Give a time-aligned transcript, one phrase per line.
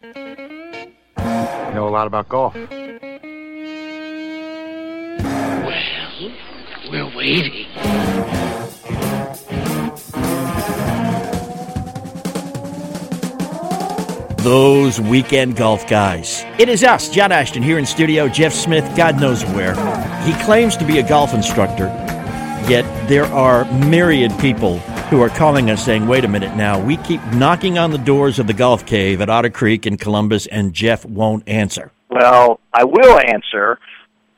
[0.00, 0.14] You
[1.74, 2.54] know a lot about golf.
[2.54, 2.70] Well,
[6.88, 7.66] we're waiting.
[14.44, 16.44] Those weekend golf guys.
[16.60, 18.28] It is us, John Ashton, here in studio.
[18.28, 19.74] Jeff Smith, God knows where.
[20.22, 21.86] He claims to be a golf instructor,
[22.68, 24.80] yet there are myriad people
[25.10, 28.38] who are calling us saying, wait a minute now, we keep knocking on the doors
[28.38, 31.90] of the golf cave at Otter Creek in Columbus, and Jeff won't answer.
[32.10, 33.78] Well, I will answer.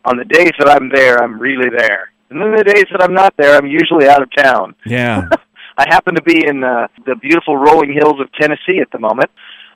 [0.04, 2.10] On the days that I'm there, I'm really there.
[2.30, 4.74] And then the days that I'm not there, I'm usually out of town.
[4.86, 5.28] Yeah.
[5.78, 9.30] I happen to be in uh, the beautiful rolling hills of Tennessee at the moment.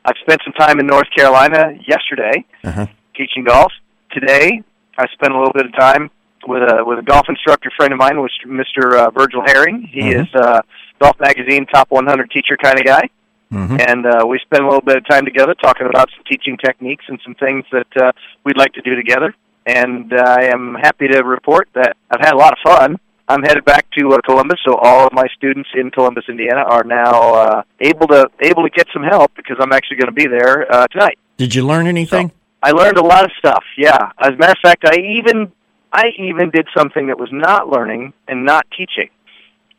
[0.05, 2.87] I've spent some time in North Carolina yesterday Uh-huh.
[3.17, 3.73] teaching golf.
[4.13, 4.63] Today,
[4.97, 6.11] I spent a little bit of time
[6.47, 8.95] with a with a golf instructor friend of mine, was Mr.
[8.97, 9.83] Uh, Virgil Herring.
[9.91, 10.23] He Mhm.
[10.23, 10.61] is uh,
[11.01, 13.09] Golf Magazine top 100 teacher kind of guy,
[13.53, 13.81] Mhm.
[13.89, 17.05] and uh, we spent a little bit of time together talking about some teaching techniques
[17.09, 18.13] and some things that uh,
[18.45, 19.35] we'd like to do together.
[19.67, 22.99] And uh, I am happy to report that I've had a lot of fun.
[23.27, 26.85] I'm headed back to uh, Columbus, so all of my students in Columbus, Indiana, are
[26.85, 30.27] now uh, able to able to get some help because I'm actually going to be
[30.27, 31.19] there uh, tonight.
[31.39, 32.33] Did you learn anything?
[32.63, 33.65] I learned a lot of stuff.
[33.79, 35.51] Yeah, as a matter of fact, I even
[35.95, 39.11] I even did something that was not learning and not teaching.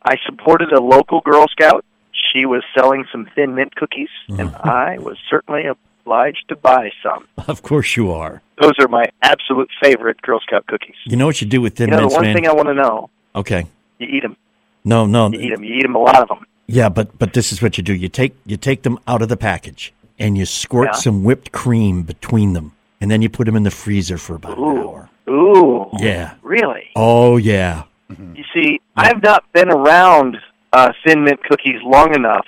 [0.02, 1.84] I supported a local Girl Scout.
[2.32, 4.40] She was selling some thin mint cookies, mm-hmm.
[4.40, 7.28] and I was certainly obliged to buy some.
[7.48, 8.42] Of course you are.
[8.62, 10.96] Those are my absolute favorite Girl Scout cookies.
[11.06, 12.36] You know what you do with thin You know, the one man?
[12.36, 13.68] thing I want to know: okay.
[14.00, 14.38] you eat them,
[14.86, 15.30] No, no.
[15.32, 16.46] you eat them, you eat them, a lot of them.
[16.68, 17.94] Yeah, but but this is what you do.
[17.94, 21.00] You take you take them out of the package and you squirt Yeah.
[21.00, 24.58] some whipped cream between them, and then you put them in the freezer for about
[24.58, 25.10] an hour.
[25.30, 26.36] ooh, Yeah.
[26.42, 26.90] really?
[26.96, 27.84] Oh yeah.
[28.10, 30.38] You see, I've not been around
[30.72, 32.46] uh, thin mint cookies long enough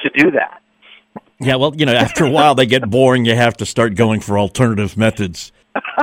[0.00, 0.60] to do that.
[1.40, 1.56] Yeah.
[1.56, 3.24] Well, you know, after a while they get boring.
[3.24, 5.52] You have to start going for alternative methods.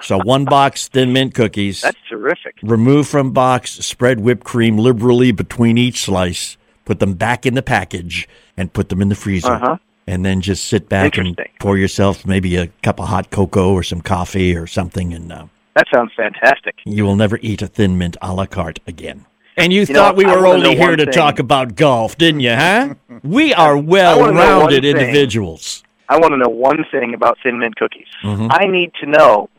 [0.04, 1.82] So one box thin mint cookies.
[1.82, 2.56] That's terrific.
[2.62, 7.62] remove from box, spread whipped cream liberally between each slice, put them back in the
[7.62, 8.28] package,
[8.58, 9.52] and put them in the freezer.
[9.54, 9.78] Uh-huh.
[10.08, 13.84] And then just sit back and pour yourself maybe a cup of hot cocoa or
[13.84, 15.46] some coffee or something, and uh,
[15.76, 16.76] That sounds fantastic.
[16.86, 19.26] you will never eat a thin mint a la carte again.
[19.58, 21.14] And you, You know, thought we were only here to thing.
[21.14, 22.96] talk about golf, didn't you, huh?
[23.24, 25.84] we are well-rounded individuals.
[26.10, 28.08] I want to know one thing about thin mint cookies.
[28.24, 28.50] Mhm.
[28.52, 29.50] I need to know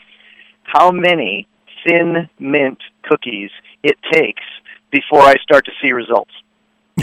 [0.64, 1.46] how many
[1.86, 3.50] thin mint cookies
[3.82, 4.42] it takes
[4.90, 6.32] before I start to see results.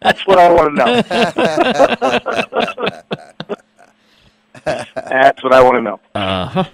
[0.00, 1.02] That's what I want to know.
[4.64, 6.00] That's what I want to know.
[6.14, 6.64] Uh-huh.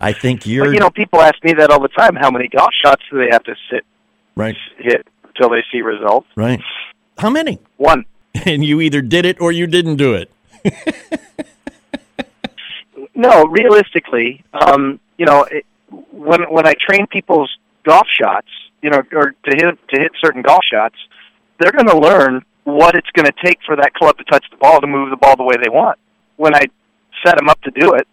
[0.00, 2.14] I think you're But, you know, people ask me that all the time.
[2.16, 3.84] How many golf shots do they have to sit
[4.36, 6.26] right, hit until they see results?
[6.36, 6.60] right.
[7.18, 7.58] How many?
[7.76, 8.04] One.
[8.46, 10.30] And you either did it or you didn't do it.
[13.14, 15.64] No, realistically, um, you know, it,
[16.10, 17.50] when when I train people's
[17.84, 18.48] golf shots,
[18.82, 20.96] you know, or to hit to hit certain golf shots,
[21.60, 24.56] they're going to learn what it's going to take for that club to touch the
[24.56, 25.98] ball to move the ball the way they want.
[26.36, 26.62] When I
[27.24, 28.06] set them up to do it,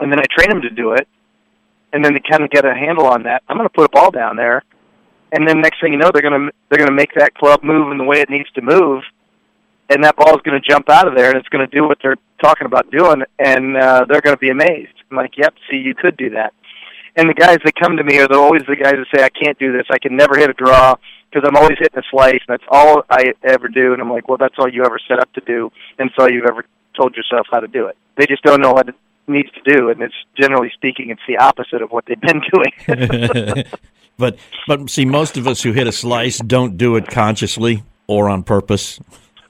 [0.00, 1.06] and then I train them to do it,
[1.92, 3.88] and then they kind of get a handle on that, I'm going to put a
[3.88, 4.64] ball down there,
[5.32, 7.62] and then next thing you know, they're going to they're going to make that club
[7.62, 9.02] move in the way it needs to move,
[9.90, 11.86] and that ball is going to jump out of there and it's going to do
[11.86, 14.94] what they're talking about doing and uh, they're going to be amazed.
[15.10, 16.52] I'm like yep see you could do that.
[17.16, 19.28] And the guys that come to me are the, always the guys that say i
[19.28, 19.86] can't do this.
[19.90, 20.94] I can never hit a draw
[21.30, 23.92] because i'm always hitting a slice and that's all i ever do.
[23.92, 26.46] And i'm like well that's all you ever set up to do and all you've
[26.46, 28.94] ever told yourself how to do it they just don't know what it
[29.26, 33.64] needs to do and it's generally speaking it's the opposite of what they've been doing
[34.16, 38.28] but but see, most of us who hit a slice don't do it consciously or
[38.28, 39.00] on purpose,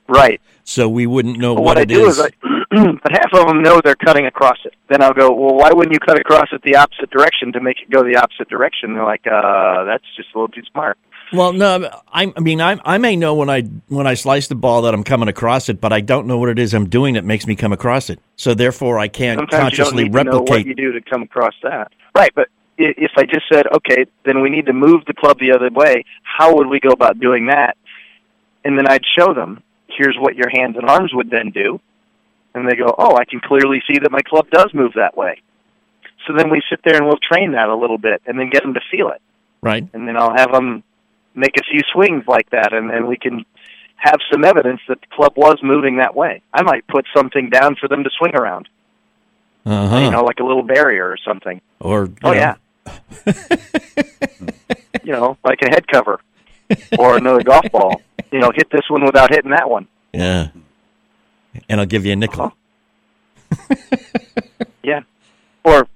[0.09, 2.19] right so we wouldn't know what, what I it do is.
[2.19, 2.31] is, I,
[3.03, 4.75] but half of them know they're cutting across it.
[4.89, 7.77] Then I'll go, well, why wouldn't you cut across it the opposite direction to make
[7.81, 8.95] it go the opposite direction?
[8.95, 10.99] They're like, uh, that's just a little too smart.
[11.33, 14.55] Well, no, I, I mean, I, I may know when I when I slice the
[14.55, 17.15] ball that I'm coming across it, but I don't know what it is I'm doing
[17.15, 18.21] that makes me come across it.
[18.37, 20.25] So therefore, I can't Sometimes you don't consciously replicate.
[20.25, 21.93] to know what you do to come across that.
[22.15, 25.53] Right, but if I just said, okay, then we need to move the club the
[25.53, 27.77] other way, how would we go about doing that?
[28.65, 31.81] And then I'd show them, here's what your hands and arms would then do.
[32.55, 35.43] And they go, oh, I can clearly see that my club does move that way.
[36.27, 38.63] So then we sit there and we'll train that a little bit and then get
[38.63, 39.21] them to feel it.
[39.61, 39.87] right?
[39.93, 40.83] and then I'll have them
[41.35, 43.45] make a few swings like that, and then we can
[43.97, 46.43] have some evidence that the club was moving that way.
[46.53, 48.69] I might put something down for them to swing around,
[49.65, 49.99] Uh-huh.
[49.99, 51.61] you know, like a little barrier or something.
[51.81, 52.57] or Oh know, yeah,
[55.03, 56.21] you know, like a head cover
[56.99, 58.01] or another golf ball.
[58.31, 59.87] You know, hit this one without hitting that one.
[60.13, 60.49] Yeah.
[61.69, 62.53] And I'll give you a nickel.
[64.83, 65.01] Yeah,
[65.65, 65.87] or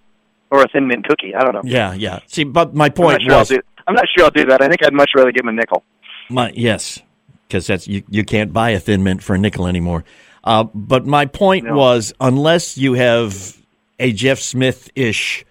[0.50, 1.34] or a thin mint cookie.
[1.34, 1.62] I don't know.
[1.64, 2.20] Yeah, yeah.
[2.26, 3.52] See, but my point sure was.
[3.88, 4.60] I'm not sure I'll do that.
[4.62, 5.82] I think I'd much rather give him a nickel.
[6.28, 7.00] my yes,
[7.46, 8.02] because that's you.
[8.08, 10.04] You can't buy a thin mint for a nickel anymore.
[10.44, 11.74] Uh, but my point No.
[11.76, 13.56] was, unless you have
[13.98, 15.44] a Jeff Smith ish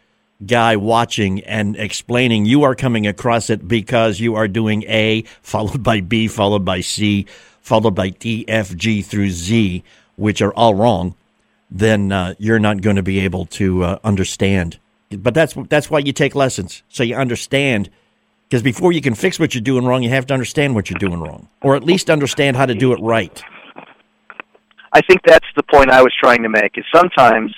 [0.45, 5.81] guy watching and explaining, you are coming across it because you are doing A followed
[5.83, 7.25] by B followed by C
[7.61, 9.83] followed by D F G through Z,
[10.15, 11.15] which are all wrong.
[11.69, 14.77] Then uh, you're not going to be able to uh, understand.
[15.09, 17.89] But that's that's why you take lessons, so you understand.
[18.49, 20.99] Because before you can fix what you're doing wrong, you have to understand what you're
[20.99, 23.43] doing wrong, or at least understand how to do it right.
[24.93, 26.77] I think that's the point I was trying to make.
[26.77, 27.53] Is sometimes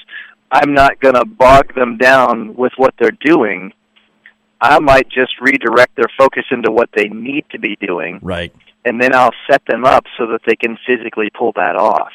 [0.52, 3.72] I'm not going to bog them down with what they're doing.
[4.62, 8.54] I might just redirect their focus into what they need to be doing, Right.
[8.84, 12.12] and then I'll set them up so that they can physically pull that off.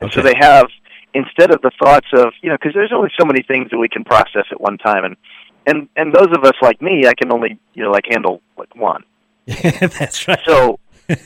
[0.00, 0.68] And So they have
[1.12, 3.88] instead of the thoughts of you know because there's only so many things that we
[3.88, 5.16] can process at one time, and
[5.66, 8.74] and and those of us like me, I can only you know like handle like
[8.76, 9.04] one.
[9.46, 10.40] that's right.
[10.46, 10.78] So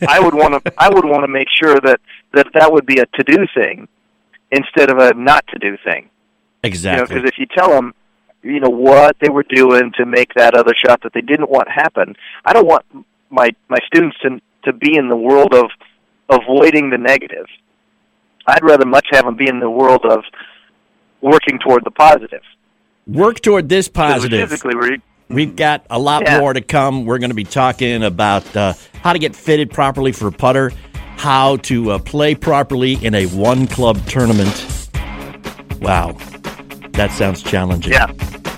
[0.06, 2.00] I would want to I would want to make sure that
[2.34, 3.88] that that would be a to do thing
[4.50, 6.02] instead of a not to do thing.
[6.04, 7.14] You know, Exactly.
[7.16, 7.94] because if you tell them,
[8.42, 11.68] you know, what they were doing to make that other shot that they didn't want
[11.70, 12.14] happen,
[12.44, 12.84] I don't want
[13.30, 15.70] my my students to to be in the world of
[16.28, 17.46] avoiding the negative.
[18.46, 20.20] I'd rather much have them be in the world of
[21.20, 22.42] working toward the positive.
[23.08, 24.50] Work toward this positive.
[25.30, 26.38] We've got a lot Yeah.
[26.40, 27.04] more to come.
[27.06, 30.72] We're going to be talking about uh, how to get fitted properly for a putter,
[31.16, 34.88] how to uh, play properly in a one club tournament.
[35.80, 36.12] Wow.
[36.92, 37.92] That sounds challenging.
[37.92, 38.10] yeah.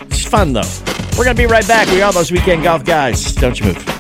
[0.07, 0.63] It's fun, though.
[1.19, 1.89] We're going to be right back.
[1.89, 3.35] We are those weekend golf guys.
[3.35, 4.00] Don't you move.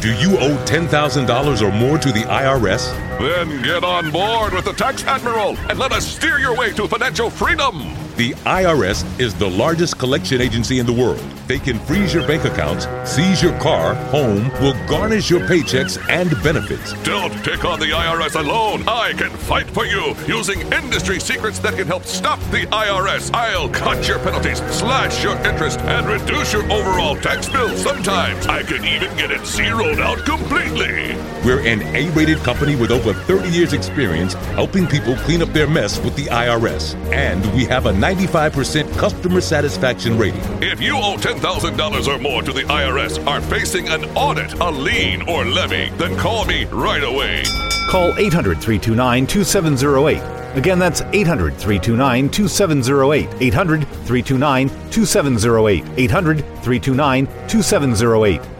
[0.00, 2.90] Do you owe $10,000 or more to the IRS?
[3.18, 6.88] Then get on board with the Tax Admiral and let us steer your way to
[6.88, 7.94] financial freedom.
[8.20, 11.24] The IRS is the largest collection agency in the world.
[11.46, 16.30] They can freeze your bank accounts, seize your car, home, will garnish your paychecks and
[16.42, 16.92] benefits.
[17.02, 18.86] Don't take on the IRS alone.
[18.86, 23.32] I can fight for you using industry secrets that can help stop the IRS.
[23.32, 27.74] I'll cut your penalties, slash your interest, and reduce your overall tax bill.
[27.78, 31.16] Sometimes I can even get it zeroed out completely.
[31.42, 35.66] We're an A rated company with over 30 years' experience helping people clean up their
[35.66, 36.94] mess with the IRS.
[37.12, 40.40] And we have a 95% customer satisfaction rating.
[40.60, 45.22] If you owe $10,000 or more to the IRS, are facing an audit, a lien,
[45.28, 47.44] or levy, then call me right away.
[47.88, 50.56] Call 800 329 2708.
[50.56, 53.28] Again, that's 800 329 2708.
[53.40, 55.84] 800 329 2708.
[55.96, 58.59] 800 329 2708.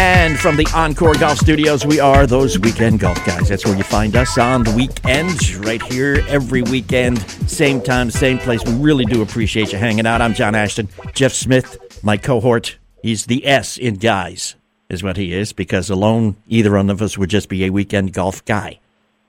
[0.00, 3.48] And from the Encore Golf Studios, we are those weekend golf guys.
[3.48, 7.18] That's where you find us on the weekend, right here every weekend,
[7.48, 8.62] same time, same place.
[8.64, 10.20] We really do appreciate you hanging out.
[10.20, 10.88] I'm John Ashton.
[11.14, 14.54] Jeff Smith, my cohort, he's the S in guys,
[14.88, 18.12] is what he is, because alone, either one of us would just be a weekend
[18.12, 18.80] golf guy.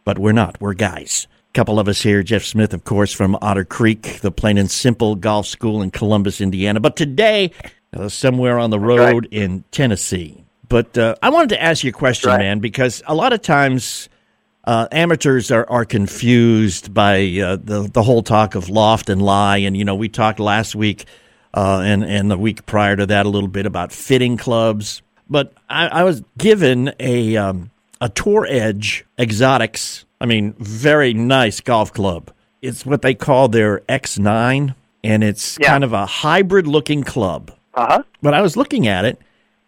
[0.05, 1.27] But we're not, we're guys.
[1.53, 5.15] Couple of us here, Jeff Smith, of course, from Otter Creek, the plain and simple
[5.15, 6.79] golf school in Columbus, Indiana.
[6.79, 7.51] But today,
[7.91, 10.45] uh, somewhere on the road in Tennessee.
[10.67, 12.39] But uh, I wanted to ask you a question, right.
[12.39, 14.09] man, because a lot of times
[14.63, 19.57] uh, amateurs are, are confused by uh, the the whole talk of loft and lie,
[19.57, 21.05] and you know we talked last week
[21.55, 25.01] uh, and and the week prior to that a little bit about fitting clubs.
[25.27, 31.61] But I, I was given a um, a Tour Edge Exotics I mean, very nice
[31.61, 32.31] golf club.
[32.61, 35.67] It's what they call their X9, and it's Yeah.
[35.69, 37.51] kind of a hybrid looking club.
[37.73, 38.03] Uh huh.
[38.21, 39.17] But I was looking at it,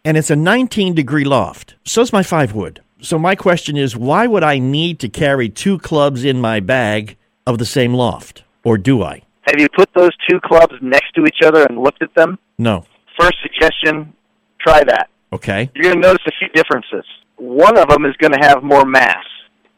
[0.04, 1.76] and it's a 19 degree loft.
[1.86, 2.82] So's my five wood.
[3.00, 7.16] So my question is, why would I need to carry two clubs in my bag
[7.48, 9.22] of the same loft, or do I?
[9.44, 12.38] Have you put those two clubs next to each other and looked at them?
[12.58, 12.84] No.
[13.18, 14.12] First suggestion:
[14.60, 15.08] try that.
[15.32, 15.70] Okay.
[15.76, 17.06] You're going to notice a few differences.
[17.42, 19.26] One of them is going to have more mass,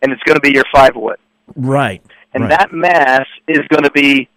[0.01, 1.17] and it's going to be your five wood.
[1.55, 2.01] Right.
[2.33, 2.49] and right.
[2.59, 4.27] that mass is going to be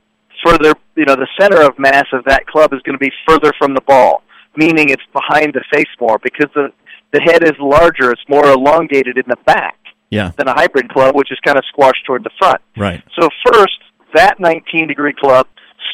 [0.44, 3.52] further you know the center of mass of that club is going to be further
[3.58, 4.22] from the ball
[4.56, 6.70] meaning it's behind the face more because the
[7.12, 9.78] the head is larger it's more elongated in the back
[10.10, 10.32] yeah.
[10.36, 13.02] than a hybrid club which is kind of squashed toward the front Right.
[13.18, 13.78] so first
[14.14, 15.46] that 19 degree club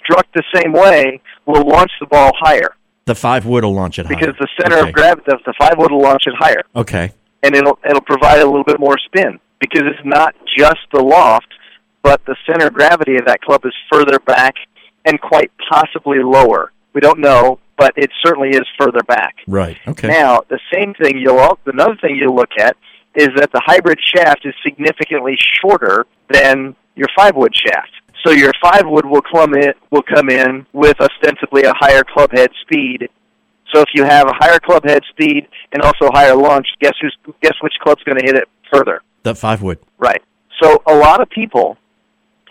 [0.03, 2.75] struck the same way will launch the ball higher
[3.05, 4.17] The five wood will launch it higher.
[4.19, 4.89] because the center Okay.
[4.89, 7.13] of gravity the, the five wood will launch it higher Okay.
[7.43, 11.53] And it'll it'll provide a little bit more spin because it's not just the loft,
[12.03, 14.55] but the center of gravity of that club is further back
[15.05, 16.73] and quite possibly lower.
[16.95, 19.37] We don't know, but it certainly is further back.
[19.47, 19.79] Right.
[19.87, 20.09] Okay.
[20.09, 22.77] Now, the same thing you'll another thing you'll look at
[23.15, 27.91] is that the hybrid shaft is significantly shorter than your five wood shaft.
[28.25, 32.31] So your five wood will come in will come in with ostensibly a higher club
[32.33, 33.09] head speed.
[33.75, 37.17] So if you have a higher club head speed and also higher launch, guess who's
[37.43, 39.03] guess which club's going to hit it further?
[39.23, 39.79] the five wood.
[39.99, 40.23] Right.
[40.63, 41.77] So a lot of people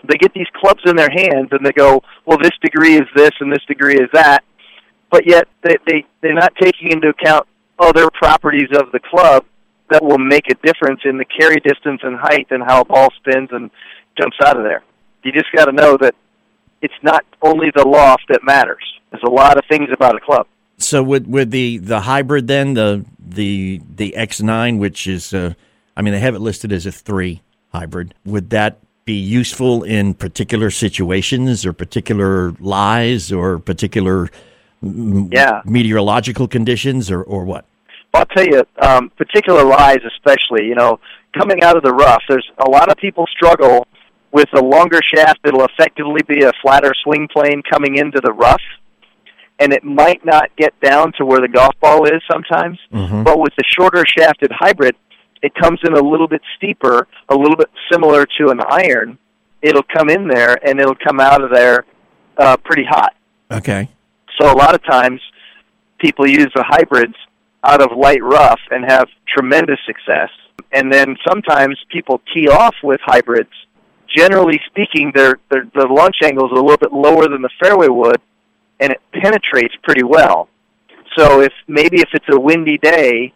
[0.07, 3.31] they get these clubs in their hands and they go, well, this degree is this
[3.39, 4.43] and this degree is that,
[5.11, 7.47] but yet they, they they're not taking into account
[7.77, 9.45] other properties of the club
[9.89, 13.09] that will make a difference in the carry distance and height and how a ball
[13.17, 13.69] spins and
[14.19, 14.83] jumps out of there.
[15.23, 16.15] You just got to know that
[16.81, 18.83] it's not only the loft that matters.
[19.11, 20.47] There's a lot of things about a club.
[20.83, 25.53] So with with the the hybrid then the the the X9, which is uh,
[25.95, 28.13] I mean they have it listed as a three hybrid.
[28.25, 34.29] Would that be useful in particular situations or particular lies or particular
[34.81, 35.61] Yeah.
[35.65, 37.65] meteorological conditions or or what?
[38.13, 40.99] I'll tell you, um, particular lies, especially, you know,
[41.37, 43.87] coming out of the rough, there's a lot of people struggle
[44.33, 48.61] with a longer shaft that'll effectively be a flatter swing plane coming into the rough,
[49.61, 52.79] and it might not get down to where the golf ball is sometimes.
[52.91, 53.23] Mhm.
[53.23, 54.95] But with the shorter shafted hybrid,
[55.43, 59.19] it comes in a little bit steeper, a little bit similar to an iron.
[59.61, 61.85] It'll come in there and it'll come out of there
[62.37, 63.13] uh, pretty hot.
[63.51, 63.87] Okay.
[64.39, 65.21] So a lot of times
[65.99, 67.15] people use the hybrids
[67.63, 70.29] out of light rough and have tremendous success.
[70.71, 73.51] And then sometimes people tee off with hybrids.
[74.15, 77.87] Generally speaking, their their the launch angle is a little bit lower than the fairway
[77.87, 78.19] wood,
[78.81, 80.49] and it penetrates pretty well.
[81.17, 83.33] So if maybe if it's a windy day,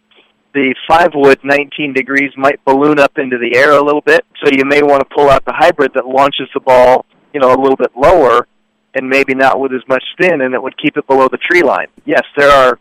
[0.54, 4.26] the five wood 19 degrees might balloon up into the air a little bit.
[4.44, 7.54] So you may want to pull out the hybrid that launches the ball, you know,
[7.54, 8.48] a little bit lower,
[8.96, 11.62] and maybe not with as much spin, and it would keep it below the tree
[11.62, 11.88] line.
[12.06, 12.80] Yes, there are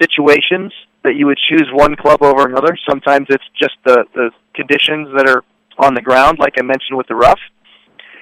[0.00, 0.72] situations
[1.02, 2.78] that you would choose one club over another.
[2.88, 5.42] Sometimes it's just the the conditions that are
[5.78, 7.40] on the ground, like I mentioned with the rough,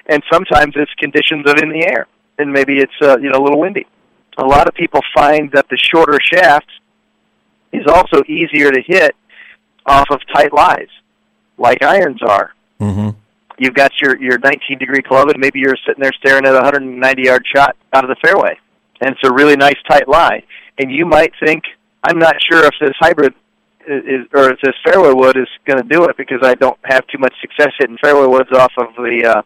[0.07, 2.07] and sometimes it's conditions of in the air,
[2.41, 3.85] and maybe it's uh, you know a little windy.
[4.37, 6.69] A lot of people find that the shorter shaft
[7.71, 9.15] is also easier to hit
[9.85, 10.89] off of tight lies,
[11.57, 12.53] like irons are.
[12.79, 13.09] Mm-hmm.
[13.57, 16.61] You've got your your 19 degree club, and maybe you're sitting there staring at a
[16.61, 18.57] 190 yard shot out of the fairway,
[19.01, 20.43] and it's a really nice tight lie.
[20.77, 21.63] And you might think,
[22.03, 23.35] I'm not sure if this hybrid
[23.87, 26.77] is, is or if this fairway wood is going to do it because I don't
[26.85, 29.41] have too much success hitting fairway woods off of the uh,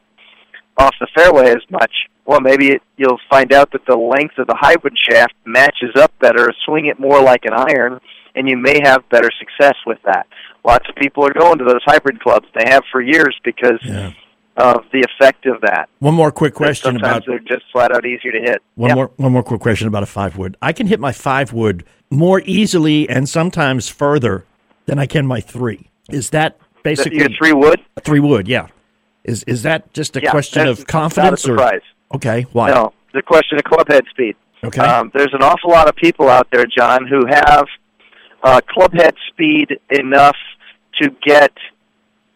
[0.77, 1.91] off the fairway as much.
[2.25, 6.11] Well, maybe it, you'll find out that the length of the hybrid shaft matches up
[6.19, 6.51] better.
[6.65, 7.99] Swing it more like an iron,
[8.35, 10.25] and you may have better success with that.
[10.63, 12.47] Lots of people are going to those hybrid clubs.
[12.55, 14.11] They have for years because Yeah.
[14.57, 15.87] of the effect of that.
[15.99, 18.61] One more quick question Sometimes about they're just flat out easier to hit.
[18.75, 20.57] One more one more quick question about a five wood.
[20.61, 24.45] I can hit my five wood more easily and sometimes further
[24.87, 25.89] than I can my three.
[26.09, 27.81] Is that basically Your three wood?
[28.01, 28.47] three wood?
[28.47, 28.67] Yeah.
[29.25, 31.81] Is is that just a Yeah, question of confidence not a or surprise.
[32.15, 32.45] okay?
[32.53, 32.69] Why?
[32.69, 34.35] No, the question of club head speed.
[34.63, 34.81] Okay.
[34.81, 37.65] Um, there's an awful lot of people out there, John, who have
[38.43, 40.37] uh, club head speed enough
[41.01, 41.51] to get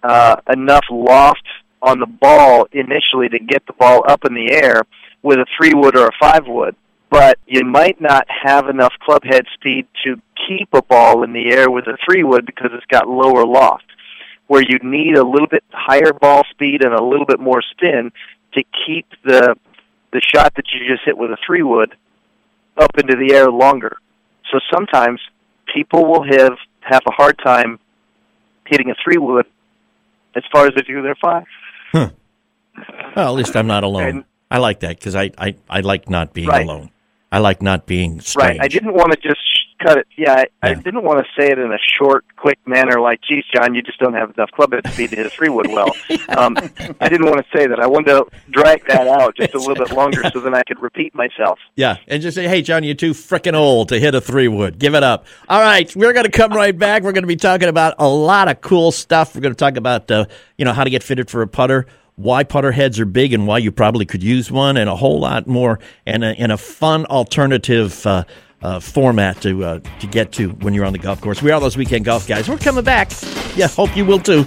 [0.04, 1.46] uh, enough loft
[1.82, 4.82] on the ball initially to get the ball up in the air
[5.22, 6.76] with a three wood or a five wood.
[7.10, 11.52] But you might not have enough club head speed to keep a ball in the
[11.52, 13.86] air with a three wood because it's got lower loft.
[14.50, 18.12] Where you need a little bit higher ball speed and a little bit more spin
[18.56, 19.56] to keep the
[20.12, 21.96] the shot that you just hit with a three wood
[22.78, 23.98] up into the air longer.
[24.52, 25.22] So sometimes
[25.74, 27.80] people will have have a hard time
[28.66, 29.46] hitting a three wood
[30.36, 31.46] as far as the do, they're five.
[31.94, 32.12] Well,
[33.16, 34.04] at least I'm not alone.
[34.04, 36.66] And- I like that because I, I, I like not being Right.
[36.66, 36.90] alone.
[37.32, 38.58] I like not being strange.
[38.58, 38.60] Right.
[38.64, 39.40] I didn't want to just
[39.80, 40.08] cut it.
[40.18, 43.44] Yeah, I, I didn't want to say it in a short, quick manner like, geez,
[43.54, 45.90] John, you just don't have enough club head speed to hit a three wood well.
[46.30, 46.58] um,
[47.00, 47.80] I didn't want to say that.
[47.80, 50.82] I wanted to drag that out just a little bit longer so then I could
[50.82, 51.60] repeat myself.
[51.76, 54.80] Yeah, and just say, "Hey, John, you're too frickin' old to hit a three wood.
[54.80, 57.04] Give it up." All right, we're going to come right back.
[57.04, 59.36] We're going to be talking about a lot of cool stuff.
[59.36, 60.26] We're going to talk about, uh,
[60.58, 63.48] you know, how to get fitted for a putter, why putter heads are big, and
[63.48, 66.58] why you probably could use one, and a whole lot more, and a, and a
[66.58, 68.06] fun alternative.
[68.06, 68.24] Uh,
[68.62, 71.42] uh, format to uh, to get to when you're on the golf course.
[71.42, 72.50] We are those weekend golf guys.
[72.50, 73.12] We're coming back.
[73.56, 74.46] Yeah, hope you will too.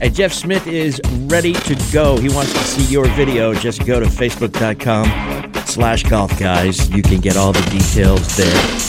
[0.00, 2.16] And Jeff Smith is ready to go.
[2.18, 3.52] He wants to see your video.
[3.52, 6.88] Just go to facebook.com slash golf guys.
[6.90, 8.88] You can get all the details there.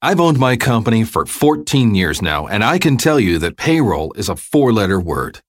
[0.00, 4.12] I've owned my company for 14 years now, and I can tell you that payroll
[4.12, 5.40] is a four letter word.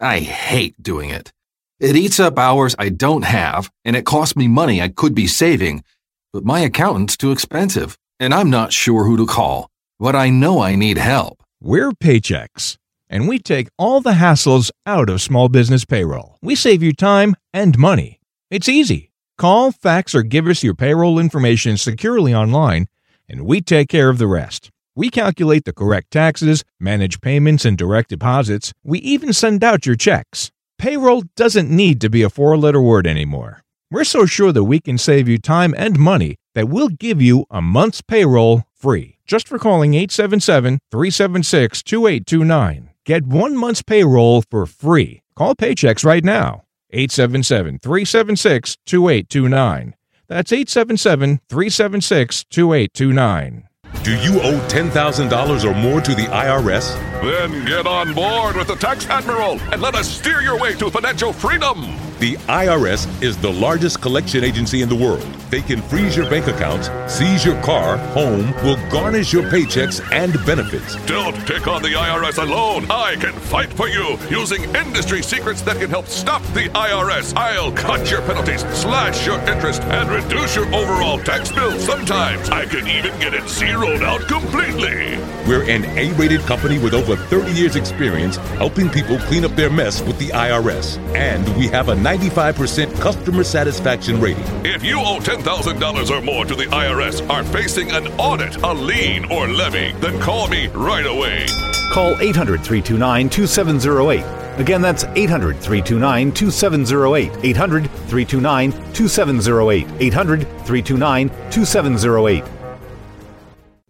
[0.00, 1.32] I hate doing it.
[1.80, 5.26] It eats up hours I don't have, and it costs me money I could be
[5.26, 5.84] saving,
[6.32, 9.70] but my accountant's too expensive, and I'm not sure who to call.
[9.98, 11.42] But I know I need help.
[11.60, 12.76] We're Paychex,
[13.08, 16.38] and we take all the hassles out of small business payroll.
[16.42, 18.20] We save you time and money.
[18.50, 19.12] It's easy.
[19.38, 22.86] Call, fax, or give us your payroll information securely online,
[23.28, 24.70] and we take care of the rest.
[24.96, 28.72] We calculate the correct taxes, manage payments and direct deposits.
[28.84, 30.52] We even send out your checks.
[30.78, 33.62] Payroll doesn't need to be a four letter word anymore.
[33.90, 37.44] We're so sure that we can save you time and money that we'll give you
[37.50, 42.90] a month's payroll free just for calling 877 376 2829.
[43.04, 45.22] Get one month's payroll for free.
[45.34, 46.64] Call Paychex right now.
[46.90, 49.94] 877 376 2829.
[50.28, 53.68] That's 877 376 2829.
[54.04, 57.13] Do you owe $10,000 or more to the IRS?
[57.24, 60.90] Then get on board with the Tax Admiral and let us steer your way to
[60.90, 61.80] financial freedom.
[62.18, 65.26] The IRS is the largest collection agency in the world.
[65.50, 70.32] They can freeze your bank accounts, seize your car, home, will garnish your paychecks and
[70.46, 70.96] benefits.
[71.06, 72.86] Don't take on the IRS alone.
[72.90, 77.36] I can fight for you using industry secrets that can help stop the IRS.
[77.36, 81.78] I'll cut your penalties, slash your interest, and reduce your overall tax bill.
[81.80, 85.18] Sometimes I can even get it zeroed out completely.
[85.46, 89.70] We're an A rated company with over 30 years' experience helping people clean up their
[89.70, 90.98] mess with the IRS.
[91.14, 94.44] And we have a 95% customer satisfaction rating.
[94.64, 99.30] If you owe $10,000 or more to the IRS, are facing an audit, a lien,
[99.30, 101.46] or levy, then call me right away.
[101.92, 104.44] Call 800 329 2708.
[104.58, 107.32] Again, that's 800 329 2708.
[107.44, 109.86] 800 329 2708.
[110.00, 112.44] 800 329 2708.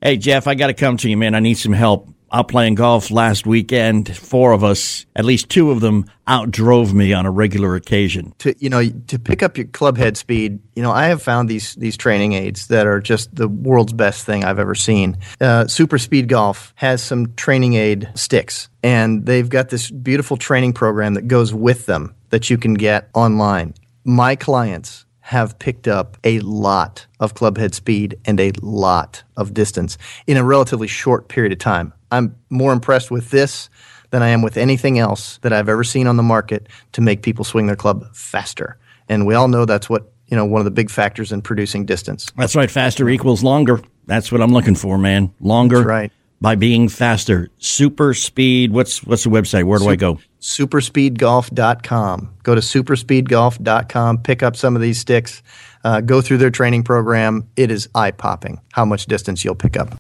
[0.00, 1.34] Hey, Jeff, I got to come to you, man.
[1.34, 2.13] I need some help.
[2.34, 7.12] Out playing golf last weekend, four of us, at least two of them, outdrove me
[7.12, 8.34] on a regular occasion.
[8.38, 11.48] to you know to pick up your club head speed you know i have found
[11.48, 15.16] these these training aids that are just the world's best thing i've ever seen.
[15.40, 20.72] Uh, super speed golf has some training aid sticks and they've got this beautiful training
[20.72, 23.74] program that goes with them that you can get online.
[24.04, 29.54] My clients have picked up a lot of club head speed and a lot of
[29.54, 33.68] distance in a relatively short period of time i'm more impressed with this
[34.14, 37.22] than I am with anything else that I've ever seen on the market to make
[37.22, 38.78] people swing their club faster.
[39.08, 41.84] And we all know that's what, you know, one of the big factors in producing
[41.84, 42.30] distance.
[42.36, 42.70] That's right.
[42.70, 43.80] Faster equals longer.
[44.06, 45.34] That's what I'm looking for, man.
[45.40, 46.12] Longer That's right.
[46.40, 47.48] by being faster.
[47.58, 48.70] Super speed.
[48.70, 49.64] What's what's the website?
[49.64, 50.20] Where do I go?
[50.40, 52.34] Superspeedgolf.com.
[52.44, 55.42] Go to superspeedgolf.com, pick up some of these sticks,
[55.82, 57.48] uh, go through their training program.
[57.56, 59.96] It is eye popping how much distance you'll pick up.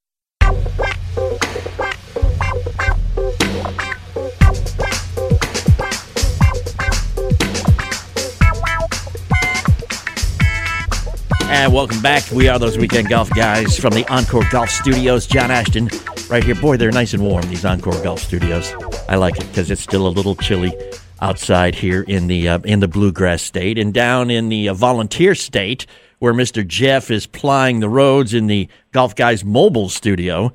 [11.56, 12.28] And welcome back.
[12.32, 15.24] We are those weekend golf guys from the Encore Golf Studios.
[15.24, 15.88] John Ashton,
[16.28, 16.56] right here.
[16.56, 17.42] Boy, they're nice and warm.
[17.48, 18.74] These Encore Golf Studios.
[19.08, 20.76] I like it because it's still a little chilly
[21.22, 25.36] outside here in the uh, in the bluegrass state and down in the uh, volunteer
[25.36, 25.86] state
[26.18, 26.66] where Mr.
[26.66, 30.52] Jeff is plying the roads in the Golf Guys mobile studio.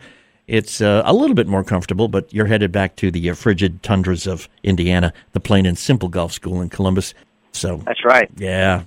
[0.47, 3.81] It's uh, a little bit more comfortable, but you're headed back to the uh, frigid
[3.83, 7.13] tundras of Indiana, the Plain and Simple Golf School in Columbus.
[7.53, 8.29] So That's right.
[8.35, 8.83] yeah.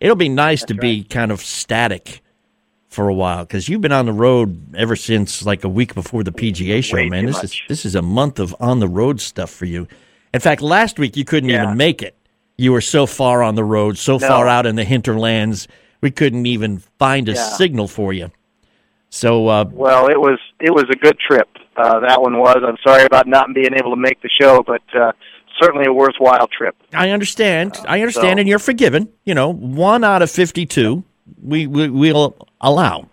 [0.00, 2.20] It'll be nice to be kind of static
[2.88, 6.22] for a while because you've been on the road ever since like a week before
[6.22, 7.26] the PGA show, Way man.
[7.26, 7.44] This much.
[7.44, 9.86] is this is a month of on the road stuff for you.
[10.34, 11.64] In fact, last week you couldn't Yeah.
[11.64, 12.14] even make it.
[12.58, 14.26] You were so far on the road, so No.
[14.28, 15.68] far out in the hinterlands,
[16.00, 17.42] we couldn't even find a Yeah.
[17.56, 18.30] signal for you.
[19.10, 21.48] So uh, Well, it was it was a good trip.
[21.76, 22.56] Uh, that one was.
[22.66, 25.12] I'm sorry about not being able to make the show, but uh,
[25.60, 26.76] certainly a worthwhile trip.
[26.92, 27.76] I understand.
[27.86, 29.08] I understand, so- and you're forgiven.
[29.24, 31.04] You know, one out of fifty-two,
[31.42, 33.08] we, we we'll allow.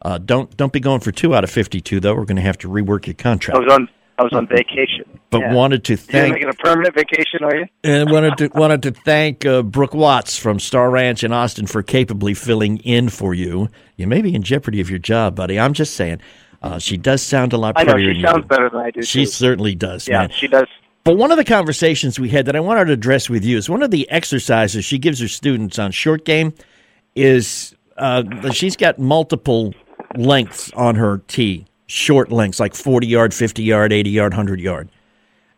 [0.00, 2.14] Uh, don't don't be going for two out of fifty-two, though.
[2.14, 3.56] We're going to have to rework your contract.
[3.56, 5.04] I was on I was on vacation.
[5.30, 5.52] But Yeah.
[5.54, 7.66] wanted to You're thank making a permanent vacation, are you?
[7.84, 11.82] and wanted to wanted to thank uh, Brooke Watts from Star Ranch in Austin for
[11.82, 13.68] capably filling in for you.
[13.96, 15.58] You may be in jeopardy of your job, buddy.
[15.58, 16.20] I'm just saying.
[16.60, 18.42] Uh, she does sound a lot I know she sounds you.
[18.48, 19.02] better than I do.
[19.02, 19.26] She too.
[19.30, 20.30] certainly does, yeah, man.
[20.30, 20.66] she does.
[21.04, 23.70] But one of the conversations we had that I wanted to address with you is
[23.70, 26.52] one of the exercises she gives her students on short game
[27.14, 29.74] is uh, she's got multiple
[30.16, 34.88] lengths on her tee, short lengths like 40 yard, 50 yard, 80 yard, 100 yard.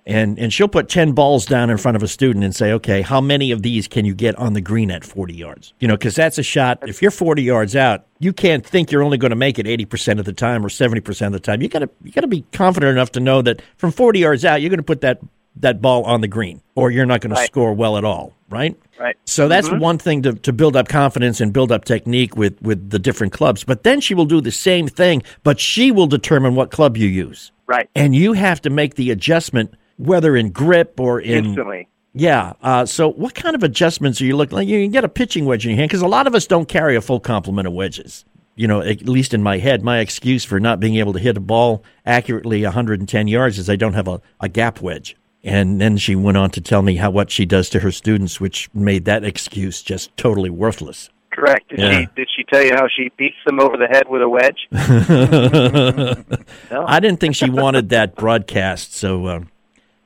[0.06, 3.02] And, and she'll put 10 balls down in front of a student and say, okay,
[3.02, 5.74] how many of these can you get on the green at 40 yards?
[5.78, 6.78] You know, because that's a shot.
[6.88, 10.18] If you're 40 yards out, you can't think you're only going to make it 80%
[10.18, 11.62] of the time or 70% of the time.
[11.62, 14.44] You got to you got to be confident enough to know that from 40 yards
[14.44, 15.20] out, you're going to put that
[15.56, 18.76] that ball on the green or you're not going to score well at all, right?
[18.98, 19.16] Right.
[19.24, 19.80] So that's Mhm.
[19.80, 23.32] one thing to, to build up confidence and build up technique with, with the different
[23.32, 23.64] clubs.
[23.64, 27.08] But then she will do the same thing, but she will determine what club you
[27.08, 27.50] use.
[27.66, 27.88] Right.
[27.96, 31.44] And you have to make the adjustment, whether in grip or in.
[31.46, 31.88] Instantly.
[32.12, 32.54] Yeah.
[32.62, 34.66] Uh, so what kind of adjustments are you looking like?
[34.66, 36.68] You can get a pitching wedge in your hand because a lot of us don't
[36.68, 38.24] carry a full complement of wedges.
[38.56, 41.36] You know, at least in my head, my excuse for not being able to hit
[41.36, 45.16] a ball accurately 110 yards is I don't have a, a gap wedge.
[45.44, 48.40] And then she went on to tell me how what she does to her students,
[48.40, 51.08] which made that excuse just totally worthless.
[51.30, 51.68] Correct.
[51.70, 52.00] Did Yeah.
[52.00, 54.66] she did she tell you how she beats them over the head with a wedge?
[56.70, 59.40] I didn't think she wanted that broadcast, so uh,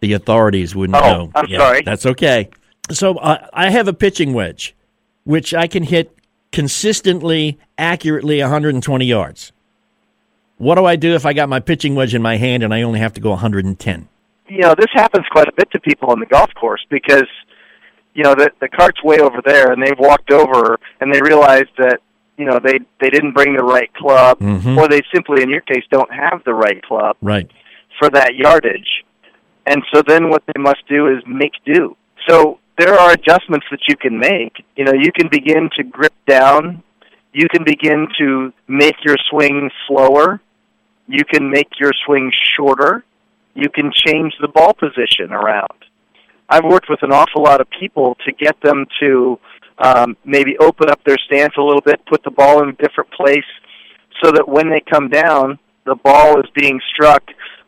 [0.04, 1.32] the authorities wouldn't Oh, know.
[1.34, 1.80] I'm sorry.
[1.82, 2.50] That's okay.
[2.90, 4.74] So uh, I have a pitching wedge,
[5.24, 6.14] which I can hit
[6.52, 9.52] consistently, accurately 120 yards.
[10.58, 12.82] What do I do if I got my pitching wedge in my hand and I
[12.82, 14.08] only have to go 110?
[14.46, 17.24] you know, this happens quite a bit to people on the golf course because,
[18.12, 21.64] you know, the the cart's way over there and they've walked over and they realize
[21.78, 22.00] that,
[22.36, 24.76] you know, they they didn't bring the right club Mhm.
[24.76, 27.50] or they simply in your case don't have the right club Right.
[27.98, 29.02] for that yardage.
[29.66, 31.96] And so then what they must do is make do.
[32.28, 34.64] So there are adjustments that you can make.
[34.76, 36.82] You know, you can begin to grip down.
[37.32, 40.40] You can begin to make your swing slower.
[41.06, 43.04] You can make your swing shorter.
[43.54, 45.84] You can change the ball position around.
[46.48, 49.38] I've worked with an awful lot of people to get them to
[49.78, 53.10] um, maybe open up their stance a little bit, put the ball in a different
[53.12, 53.44] place,
[54.22, 57.22] so that when they come down, the ball is being struck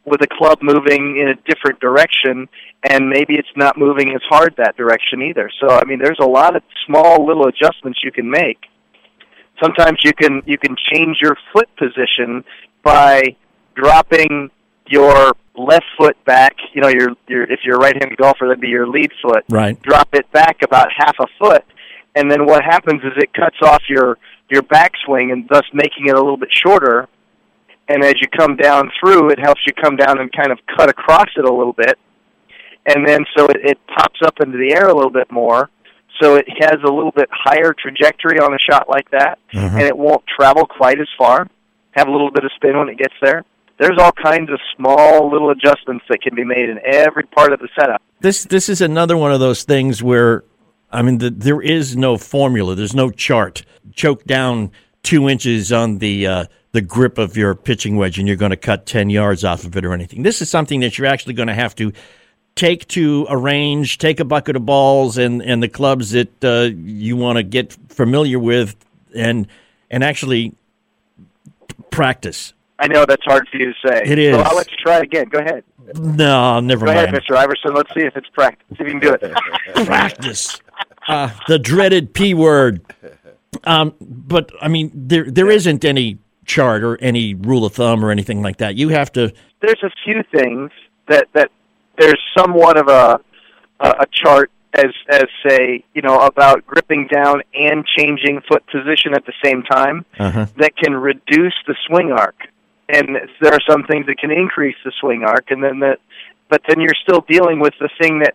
[0.06, 2.48] with a club moving in a different direction,
[2.88, 5.50] and maybe it's not moving as hard that direction either.
[5.60, 8.58] So, I mean, there's a lot of small little adjustments you can make.
[9.62, 12.44] Sometimes you can you can change your foot position
[12.82, 13.36] by
[13.74, 14.50] dropping
[14.86, 16.54] your left foot back.
[16.72, 19.80] You know, your your if you're a right-handed golfer, that'd be your lead foot Right.
[19.82, 21.64] drop it back about half a foot,
[22.14, 24.18] and then what happens is it cuts off your
[24.50, 27.08] your backswing and thus making it a little bit shorter.
[27.88, 30.88] And as you come down through, it helps you come down and kind of cut
[30.88, 31.98] across it a little bit,
[32.86, 35.70] and then so it, it pops up into the air a little bit more.
[36.20, 39.96] So it has a little bit higher trajectory on a shot like that, and it
[39.96, 41.46] won't travel quite as far.
[41.92, 43.44] Have a little bit of spin when it gets there.
[43.78, 47.60] There's all kinds of small little adjustments that can be made in every part of
[47.60, 48.00] the setup.
[48.20, 50.44] This this is another one of those things where,
[50.90, 52.74] I mean, the, there is no formula.
[52.74, 53.64] There's no chart.
[53.92, 54.72] Choke down
[55.02, 56.44] two inches on the uh,
[56.76, 59.76] the grip of your pitching wedge, and you're going to cut ten yards off of
[59.76, 60.22] it or anything.
[60.22, 61.90] This is something that you're actually going to have to
[62.54, 66.68] take to a range, take a bucket of balls and and the clubs that uh,
[66.74, 68.76] you want to get familiar with,
[69.14, 69.46] and
[69.90, 70.54] and actually
[71.90, 72.52] practice.
[72.78, 74.02] I know that's hard for you to say.
[74.04, 74.34] It is.
[74.34, 75.28] So I'll let you try it again.
[75.30, 75.64] Go ahead.
[75.94, 77.10] No, never Go mind.
[77.10, 77.36] Go ahead, Mr.
[77.36, 77.74] Iverson.
[77.74, 78.66] Let's see if it's practice.
[78.76, 79.86] See if you can do it.
[79.86, 80.60] practice.
[81.08, 82.82] Uh, the dreaded P word.
[83.64, 88.10] Um, but I mean, there there not any chart or any rule of thumb or
[88.10, 88.76] anything like that.
[88.76, 89.32] You have to.
[89.60, 90.70] There's a few things
[91.08, 91.50] that that
[91.98, 93.20] there's somewhat of a
[93.80, 99.14] a a chart as as say you know about gripping down and changing foot position
[99.14, 100.46] at the same time Uh-huh.
[100.58, 102.36] that can reduce the swing arc.
[102.88, 105.98] And there are some things that can increase the swing arc, and then that,
[106.48, 108.34] but then you're still dealing with the thing that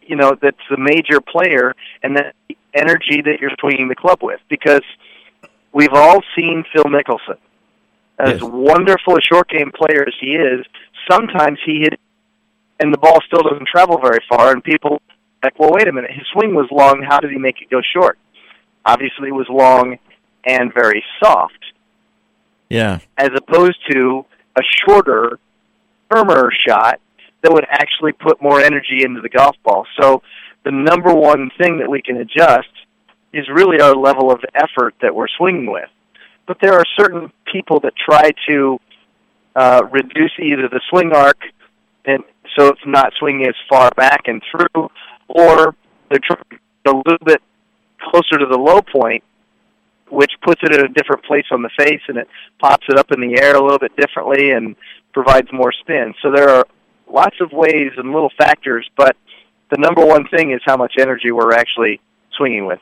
[0.00, 4.20] you know that's the major player and that the energy that you're swinging the club
[4.22, 4.82] with because
[5.72, 7.36] we've all seen Phil Mickelson
[8.18, 8.42] as Yes.
[8.42, 10.64] wonderful a short game player as he is
[11.10, 11.98] sometimes he hit
[12.80, 15.00] and the ball still doesn't travel very far and people
[15.44, 17.80] like well wait a minute his swing was long how did he make it go
[17.94, 18.18] short
[18.86, 19.98] obviously it was long
[20.46, 21.58] and very soft
[22.70, 23.00] Yeah.
[23.18, 24.24] as opposed to
[24.56, 25.38] a shorter,
[26.10, 27.00] firmer shot
[27.42, 29.86] that would actually put more energy into the golf ball.
[30.00, 30.22] So
[30.64, 32.68] the number one thing that we can adjust
[33.36, 35.88] is really our level of effort that we're swinging with.
[36.46, 38.78] But there are certain people that try to
[39.54, 41.38] uh, reduce either the swing arc
[42.06, 42.22] and
[42.56, 44.88] so it's not swinging as far back and through,
[45.28, 45.74] or
[46.08, 47.42] they're trying a little bit
[48.00, 49.24] closer to the low point,
[50.08, 52.28] which puts it in a different place on the face and it
[52.60, 54.76] pops it up in the air a little bit differently and
[55.12, 56.14] provides more spin.
[56.22, 56.66] So there are
[57.12, 59.16] lots of ways and little factors, but
[59.70, 62.00] the number one thing is how much energy we're actually
[62.36, 62.80] swinging with.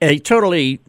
[0.00, 0.80] A totally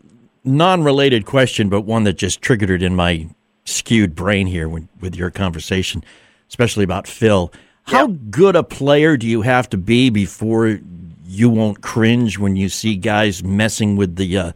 [0.43, 3.30] non related question, but one that just triggered it in my
[3.65, 6.04] skewed brain here when, with your conversation,
[6.50, 7.52] especially about Phil.
[7.84, 10.80] How good a player do you have to be before
[11.26, 14.52] you won't cringe when you see guys messing with the uh,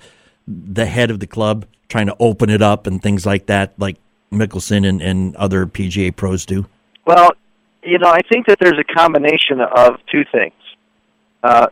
[0.48, 3.98] the head of the club, trying to open it up and things like that, like
[4.32, 6.66] Mickelson and, and other PGA pros do?
[7.06, 7.32] Well,
[7.84, 10.54] you know, I think that there's a combination of two things.
[11.44, 11.68] Uh,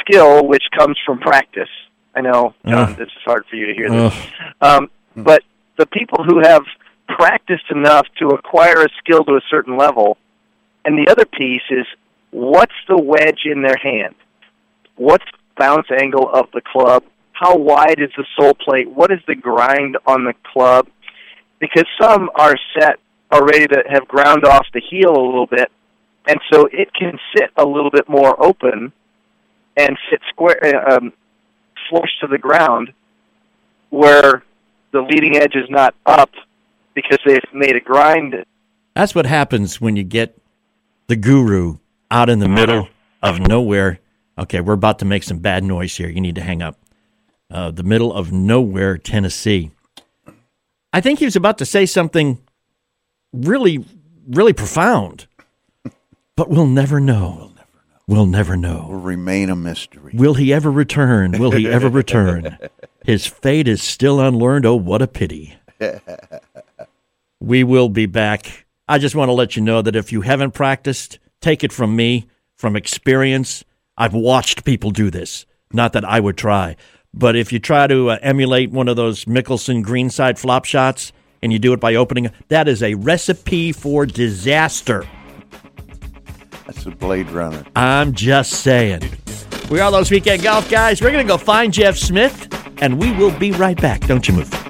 [0.00, 1.68] skill, which comes from practice.
[2.14, 2.96] I know, John, Ugh.
[2.96, 4.14] this is hard for you to hear this.
[4.14, 4.82] Ugh.
[4.82, 5.42] Um, but
[5.78, 6.62] the people who have
[7.08, 10.16] practiced enough to acquire a skill to a certain level,
[10.84, 11.86] and the other piece is
[12.30, 14.14] what's the wedge in their hand?
[14.96, 17.04] What's the bounce angle of the club?
[17.32, 18.90] How wide is the sole plate?
[18.90, 20.88] What is the grind on the club?
[21.58, 22.98] Because some are set
[23.32, 25.70] already to have ground off the heel a little bit,
[26.26, 28.92] and so it can sit a little bit more open
[29.76, 31.12] and sit square, uh, um,
[31.90, 32.92] flush to the ground,
[33.90, 34.42] where
[34.92, 36.30] the leading edge is not up
[36.94, 38.34] because they've made a grind.
[38.94, 40.40] That's what happens when you get
[41.08, 41.78] the guru
[42.10, 42.88] out in the middle
[43.22, 44.00] of nowhere.
[44.38, 46.08] Okay, we're about to make some bad noise here.
[46.08, 46.78] You need to hang up.
[47.50, 49.70] Uh, the middle of nowhere, Tennessee.
[50.92, 52.38] I think he was about to say something
[53.32, 53.84] really,
[54.28, 55.26] really profound,
[56.36, 57.49] but we'll never know.
[58.10, 58.86] We'll never know.
[58.88, 60.10] Will remain a mystery.
[60.16, 61.38] Will he ever return?
[61.38, 62.58] Will he ever return?
[63.04, 64.66] His fate is still unlearned.
[64.66, 65.54] Oh, what a pity.
[67.38, 68.66] We will be back.
[68.88, 71.94] I just want to let you know that if you haven't practiced, take it from
[71.94, 73.64] me, from experience.
[73.96, 75.46] I've watched people do this.
[75.72, 76.74] Not that I would try,
[77.14, 81.52] but if you try to uh, emulate one of those Mickelson greenside flop shots and
[81.52, 85.06] you do it by opening, that is a recipe for disaster.
[86.72, 87.64] That's a Blade Runner.
[87.74, 89.02] I'm just saying.
[89.72, 91.02] We are those weekend golf guys.
[91.02, 92.46] We're going to go find Jeff Smith,
[92.80, 94.06] and we will be right back.
[94.06, 94.69] Don't you move.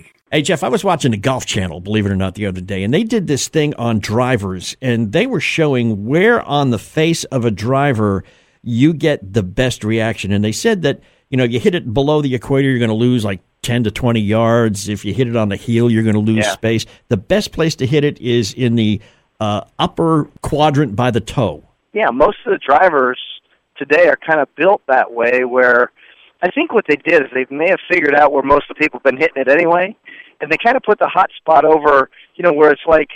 [0.31, 2.83] Hey, Jeff, I was watching the Golf Channel, believe it or not, the other day,
[2.83, 7.25] and they did this thing on drivers, and they were showing where on the face
[7.25, 8.23] of a driver
[8.63, 10.31] you get the best reaction.
[10.31, 12.95] And they said that, you know, you hit it below the equator, you're going to
[12.95, 14.87] lose like 10 to 20 yards.
[14.87, 16.51] If you hit it on the heel, you're going to lose Yeah.
[16.53, 16.85] space.
[17.09, 19.01] The best place to hit it is in the
[19.41, 21.63] uh, upper quadrant by the toe.
[21.93, 23.19] yeah, most of the drivers
[23.75, 25.91] today are kind of built that way where
[26.41, 28.79] I think what they did is they may have figured out where most of the
[28.79, 29.95] people have been hitting it anyway,
[30.39, 33.09] and they kind of put the hot spot over, you know, where it's like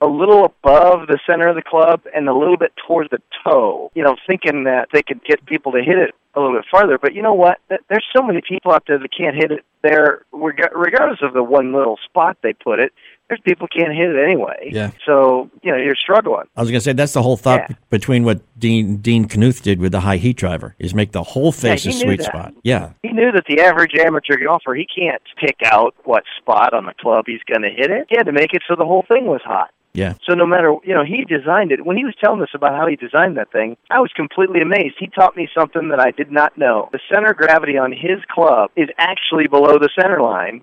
[0.00, 3.90] a little above the center of the club and a little bit towards the toe,
[3.94, 6.98] you know, thinking that they could get people to hit it a little bit farther.
[6.98, 7.58] But you know what?
[7.68, 11.42] There's so many people out there that can't hit it there, reg- regardless of the
[11.42, 12.92] one little spot they put it.
[13.28, 14.68] There's people can't hit it anyway.
[14.70, 14.90] Yeah.
[15.06, 16.44] So, you know, you're struggling.
[16.56, 17.76] I was going to say that's the whole thought Yeah.
[17.90, 21.50] between what Dean Dean Knuth did with the high heat driver is make the whole
[21.50, 22.26] face Yeah, a sweet that.
[22.26, 22.54] spot.
[22.62, 26.84] Yeah, He knew that the average amateur golfer, he can't pick out what spot on
[26.86, 28.06] the club he's going to hit it.
[28.10, 29.70] He had to make it so the whole thing was hot.
[29.94, 30.14] Yeah.
[30.28, 31.86] So no matter, you know, he designed it.
[31.86, 34.96] When he was telling us about how he designed that thing, I was completely amazed.
[34.98, 36.88] He taught me something that I did not know.
[36.92, 40.62] The center of gravity on his club is actually below the center line.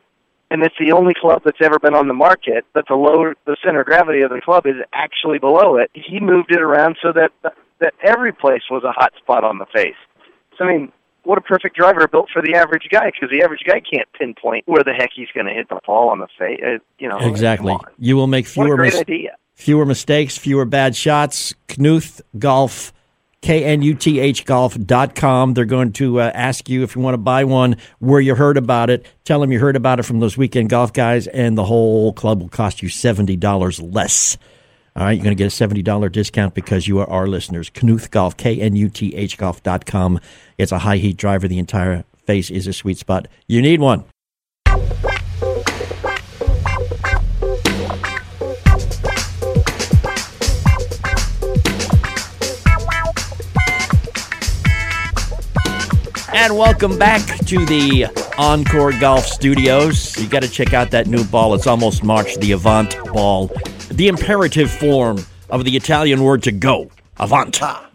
[0.51, 3.55] And it's the only club that's ever been on the market that the lower the
[3.63, 5.89] center of gravity of the club is actually below it.
[5.93, 7.31] He moved it around so that
[7.79, 9.95] that every place was a hot spot on the face.
[10.57, 10.91] So I mean,
[11.23, 14.67] what a perfect driver built for the average guy because the average guy can't pinpoint
[14.67, 16.59] where the heck he's going to hit the ball on the face.
[16.61, 17.75] Uh, you know, Exactly.
[17.97, 19.03] You will make fewer mis-
[19.55, 21.55] fewer mistakes, fewer bad shots.
[21.69, 22.91] Knuth Golf,
[23.41, 25.53] K N U T H golf.com.
[25.53, 28.57] They're going to uh, ask you if you want to buy one, where you heard
[28.57, 29.05] about it.
[29.23, 32.41] Tell them you heard about it from those weekend golf guys, and the whole club
[32.41, 34.37] will cost you $70 less.
[34.95, 37.69] All right, you're going to get a $70 discount because you are our listeners.
[37.69, 40.19] Knuth Golf, K N U T H golf.com.
[40.57, 41.47] It's a high heat driver.
[41.47, 43.27] The entire face is a sweet spot.
[43.47, 44.03] You need one.
[56.41, 60.17] And welcome back to the Encore Golf Studios.
[60.17, 61.53] You got to check out that new ball.
[61.53, 63.51] It's almost March, the Avant ball,
[63.91, 67.87] the imperative form of the Italian word to go, avanta.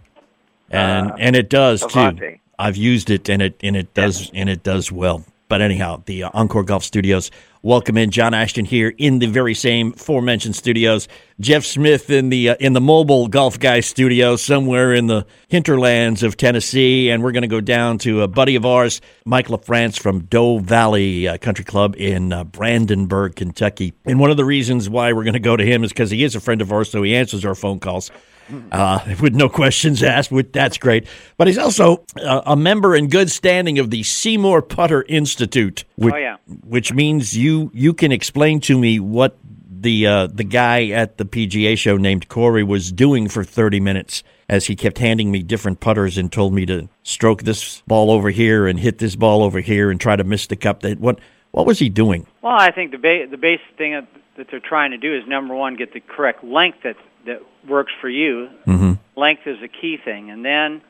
[0.70, 2.38] And and it does too.
[2.56, 5.24] I've used it and it and it does and it does well.
[5.48, 7.32] But anyhow, the uh, Encore Golf Studios
[7.66, 11.08] welcome in John Ashton here in the very same aforementioned studios.
[11.40, 16.22] Jeff Smith in the uh, in the mobile golf guy studio somewhere in the hinterlands
[16.22, 19.98] of Tennessee, and we're going to go down to a buddy of ours, Mike LaFrance
[19.98, 23.94] from Doe Valley uh, Country Club in uh, Brandenburg, Kentucky.
[24.04, 26.22] And one of the reasons why we're going to go to him is because he
[26.22, 28.12] is a friend of ours, so he answers our phone calls
[28.72, 30.30] uh, with no questions asked.
[30.30, 31.06] Which, that's great.
[31.36, 35.84] But he's also uh, a member in good standing of the SeeMore Putter Institute.
[35.96, 36.36] Which, Oh, yeah.
[36.64, 39.36] Which means you you can explain to me what
[39.68, 44.22] the uh, the guy at the PGA show named Corey was doing for thirty minutes
[44.48, 48.30] as he kept handing me different putters and told me to stroke this ball over
[48.30, 50.80] here and hit this ball over here and try to miss the cup.
[50.80, 51.18] That what
[51.50, 52.26] what was he doing?
[52.42, 54.06] Well, I think the ba- the basic thing that,
[54.36, 57.92] that they're trying to do is number one, get the correct length that that works
[58.00, 58.48] for you.
[58.66, 58.92] Mm-hmm.
[59.20, 60.82] Length is a key thing, and then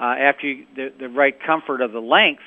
[0.00, 2.42] uh, after you, the the right comfort of the length,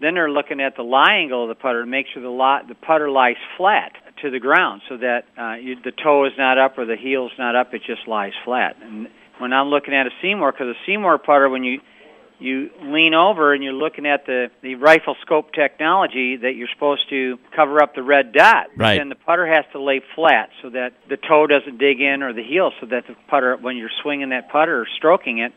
[0.00, 2.68] then they're looking at the lie angle of the putter to make sure the lot,
[2.68, 6.58] the putter lies flat to the ground, so that uh, you, the toe is not
[6.58, 8.76] up or the heel is not up; it just lies flat.
[8.82, 11.80] And when I'm looking at a SeeMore, because a SeeMore putter, when you
[12.40, 17.08] you lean over and you're looking at the, the rifle scope technology that you're supposed
[17.10, 18.68] to cover up the red dot.
[18.76, 18.98] Right.
[18.98, 22.32] Then the putter has to lay flat so that the toe doesn't dig in or
[22.32, 25.52] the heel so that the putter, when you're swinging that putter or stroking it,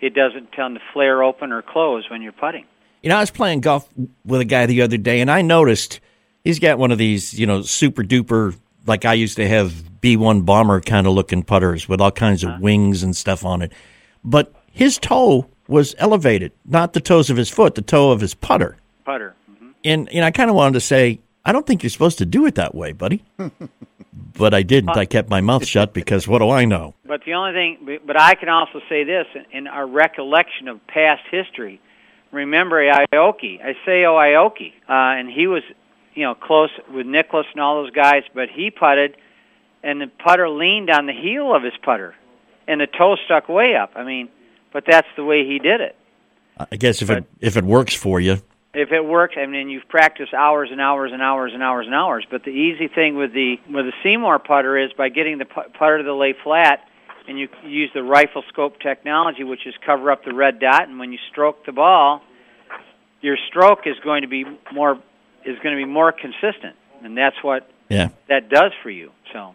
[0.00, 2.64] it doesn't tend to flare open or close when you're putting.
[3.02, 3.88] You know, I was playing golf
[4.24, 6.00] with a guy the other day, and I noticed
[6.44, 10.16] he's got one of these, you know, super duper, like I used to have B
[10.16, 12.58] 1 bomber kind of looking putters with all kinds of uh-huh.
[12.62, 13.72] wings and stuff on it.
[14.24, 18.34] But his toe was elevated, not the toes of his foot, the toe of his
[18.34, 18.76] putter.
[19.04, 19.34] Putter.
[19.84, 22.46] And, and I kind of wanted to say, I don't think you're supposed to do
[22.46, 23.22] it that way, buddy.
[24.38, 24.90] but I didn't.
[24.90, 26.94] I kept my mouth shut because what do I know?
[27.04, 31.22] But the only thing, but- I can also say this in our recollection of past
[31.30, 31.80] history.
[32.32, 35.62] Remember Aoki, Isao Aoki, uh, and he was,
[36.14, 39.16] you know, close with Nicklaus and all those guys, but he putted,
[39.82, 42.14] and the putter leaned on the heel of his putter,
[42.66, 43.92] and the toe stuck way up.
[43.94, 44.28] I mean,
[44.72, 45.96] but that's the way he did it.
[46.58, 48.38] I guess if it if it works for you,
[48.74, 51.94] If it works, I mean, you've practiced hours and hours and hours and hours and
[51.94, 52.26] hours.
[52.30, 56.02] But the easy thing with the with the SeeMore putter is by getting the putter
[56.02, 56.80] to lay flat,
[57.26, 60.98] and you use the rifle scope technology, which is cover up the red dot, and
[60.98, 62.22] when you stroke the ball,
[63.20, 64.98] your stroke is going to be more
[65.44, 68.08] is going to be more consistent, and that's what yeah.
[68.28, 69.12] that does for you.
[69.32, 69.54] So,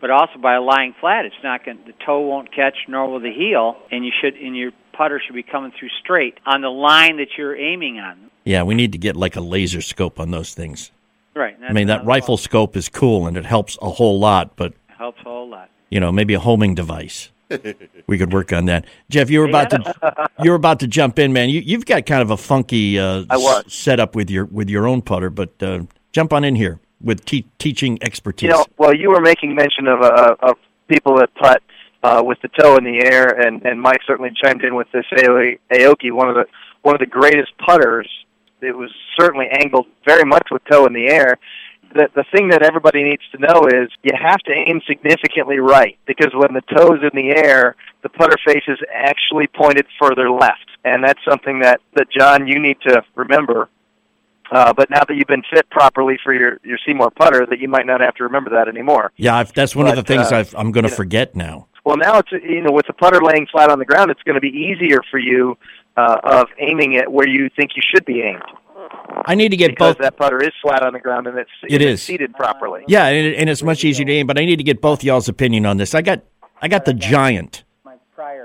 [0.00, 3.32] but also by lying flat, it's not going the toe won't catch, nor will the
[3.32, 7.16] heel, and you should and your putter should be coming through straight on the line
[7.18, 8.30] that you're aiming on.
[8.44, 10.90] Yeah, we need to get like a laser scope on those things.
[11.34, 11.56] Right.
[11.62, 15.20] I mean, that rifle scope is cool and it helps a whole lot, but helps
[15.20, 15.70] a whole lot.
[15.90, 17.30] you know, maybe a homing device.
[18.06, 18.86] we could work on that.
[19.10, 21.48] Jeff, you were about to you were about to jump in, man.
[21.48, 23.72] You you've got kind of a funky uh, I was.
[23.72, 25.82] setup with your with your own putter, but uh,
[26.12, 28.48] jump on in here with te- teaching expertise.
[28.48, 30.56] You know, well, you were making mention of uh, of
[30.88, 31.62] people that putt
[32.02, 35.04] uh, with the toe in the air, and and Mike certainly chimed in with this
[35.12, 36.46] Ao- Aoki, one of the
[36.82, 38.08] one of the greatest putters.
[38.62, 38.90] It was
[39.20, 41.38] certainly angled very much with toe in the air.
[41.94, 45.98] The the thing that everybody needs to know is you have to aim significantly right
[46.06, 50.66] because when the toe's in the air, the putter face is actually pointed further left,
[50.84, 53.68] and that's something that that John you need to remember
[54.52, 57.68] Uh, but now that you've been fit properly for your your SeeMore putter, that you
[57.68, 59.12] might not have to remember that anymore.
[59.16, 61.68] Yeah, I've, that's one of the things uh, I've, I'm going to forget now.
[61.84, 64.34] Well, now it's you know with the putter laying flat on the ground, it's going
[64.36, 65.56] to be easier for you
[65.96, 68.42] uh, of aiming it where you think you should be aimed
[69.24, 70.02] I need to get because both.
[70.02, 72.02] that putter is flat on the ground and it's it's is.
[72.02, 72.82] seated properly.
[72.86, 74.26] Yeah, and, it- and it's much easier to aim.
[74.26, 75.94] But I need to get both y'all's opinion on this.
[75.94, 76.22] I got
[76.60, 77.64] I got the giant,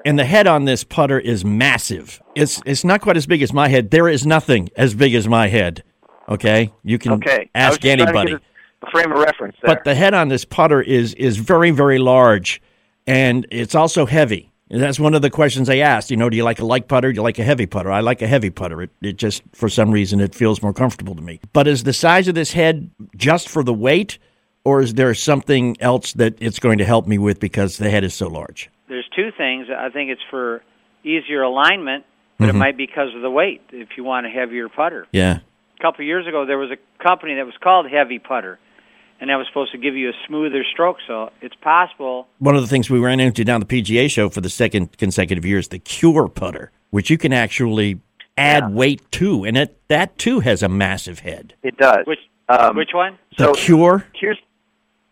[0.05, 2.21] and the head on this putter is massive.
[2.35, 3.91] It's it's not quite as big as my head.
[3.91, 5.83] There is nothing as big as my head.
[6.29, 8.31] Okay, you can Okay, ask just trying to anybody.
[8.31, 8.41] get
[8.83, 9.75] a, a frame of reference there.
[9.75, 12.61] But the head on this putter is is very very large,
[13.07, 14.47] and it's also heavy.
[14.69, 16.11] And that's one of the questions I asked.
[16.11, 17.11] You know, do you like a light putter?
[17.11, 17.91] Do you like a heavy putter?
[17.91, 18.83] I like a heavy putter.
[18.83, 21.41] It, it just for some reason it feels more comfortable to me.
[21.51, 24.17] But is the size of this head just for the weight,
[24.63, 28.05] or is there something else that it's going to help me with because the head
[28.05, 28.69] is so large?
[28.87, 29.67] There's two things.
[29.77, 30.63] I think it's for
[31.03, 32.05] easier alignment,
[32.37, 32.59] but it Mhm.
[32.59, 33.61] might be because of the weight.
[33.73, 35.39] If you want a heavier putter, Yeah.
[35.81, 38.59] A couple of years ago there was a company that was called Heavy Putter,
[39.19, 40.97] and that was supposed to give you a smoother stroke.
[41.07, 42.27] So it's possible.
[42.39, 45.45] One of the things we ran into down the PGA show for the second consecutive
[45.45, 47.99] year is the Cure putter, which you can actually
[48.37, 51.53] add weight to, and it, that too has a massive head.
[51.63, 52.05] it does.
[52.05, 53.17] Which Um, which one?
[53.37, 54.37] The Cure, Here's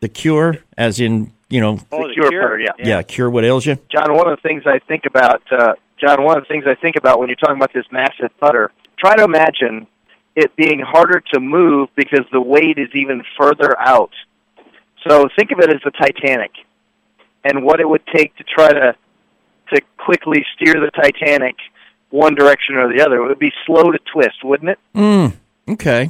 [0.01, 2.71] the Cure, as in you know, Oh, the cure putter, yeah.
[2.77, 3.75] yeah, cure what ails you.
[3.91, 6.75] John, one of the things I think about, uh, John, one of the things I
[6.75, 9.87] think about when you're talking about this massive putter, try to imagine
[10.35, 14.11] it being harder to move because the weight is even further out.
[15.07, 16.51] So think of it as the Titanic
[17.43, 18.95] and what it would take to try to
[19.73, 21.55] to quickly steer the Titanic
[22.09, 23.17] one direction or the other.
[23.23, 24.79] It would be slow to twist, wouldn't it?
[24.95, 25.33] Mm,
[25.69, 26.09] okay.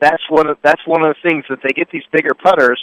[0.00, 2.80] that's one of that's one of the things that they get these bigger putters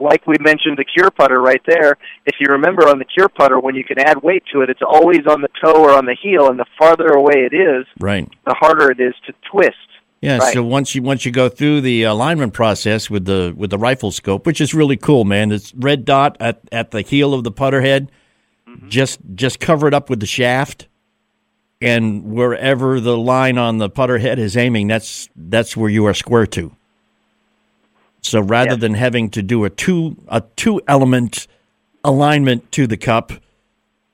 [0.00, 1.96] like we mentioned the cure putter right there
[2.26, 4.82] if you remember on the cure putter when you can add weight to it it's
[4.86, 8.28] always on the toe or on the heel and the farther away it is Right.
[8.46, 9.76] the harder it is to twist
[10.20, 10.38] Yeah.
[10.38, 10.52] Right.
[10.52, 14.10] So once you once you go through the alignment process with the with the rifle
[14.10, 15.52] scope, which is really cool, man.
[15.52, 18.10] It's red dot at at the heel of the putter head.
[18.68, 18.88] Mm-hmm.
[18.88, 20.88] Just just cover it up with the shaft,
[21.80, 26.14] and wherever the line on the putter head is aiming, that's that's where you are
[26.14, 26.72] square to.
[28.22, 31.46] So rather than having to do a two a two element
[32.04, 33.32] alignment to the cup,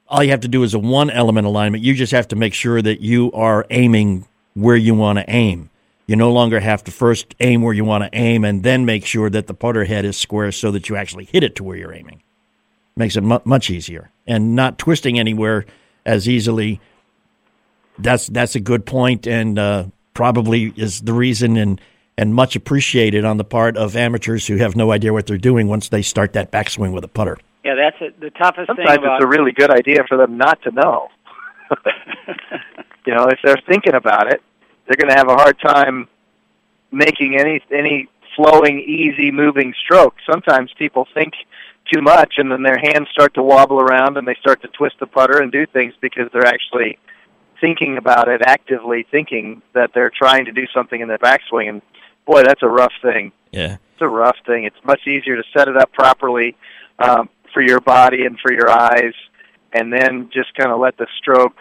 [0.08, 1.82] all you have to do is a one element alignment.
[1.82, 5.70] You just have to make sure that you are aiming where you want to aim.
[6.06, 9.06] You no longer have to first aim where you want to aim and then make
[9.06, 11.76] sure that the putter head is square so that you actually hit it to where
[11.76, 12.22] you're aiming.
[12.94, 15.64] Makes it mu- much easier and not twisting anywhere
[16.04, 16.80] as easily.
[17.98, 21.80] That's that's a good point and uh, probably is the reason and
[22.16, 25.68] and much appreciated on the part of amateurs who have no idea what they're doing
[25.68, 27.38] once they start that backswing with a putter.
[27.64, 28.20] Yeah, that's it.
[28.20, 31.08] the toughest thing sometimes it's a really good idea for them not to know
[33.06, 34.42] you know if they're thinking about it
[34.86, 36.06] they're going to have a hard time
[36.92, 38.06] making any any
[38.36, 41.32] flowing easy moving stroke sometimes people think
[41.90, 44.96] too much and then their hands start to wobble around and they start to twist
[45.00, 46.98] the putter and do things because they're actually
[47.62, 51.82] thinking about it actively thinking that they're trying to do something in their backswing and
[52.26, 53.74] boy that's a rough thing Yeah.
[53.92, 56.56] it's a rough thing it's much easier to set it up properly
[56.98, 59.14] um, for your body and for your eyes
[59.72, 61.56] and then just kind of let the stroke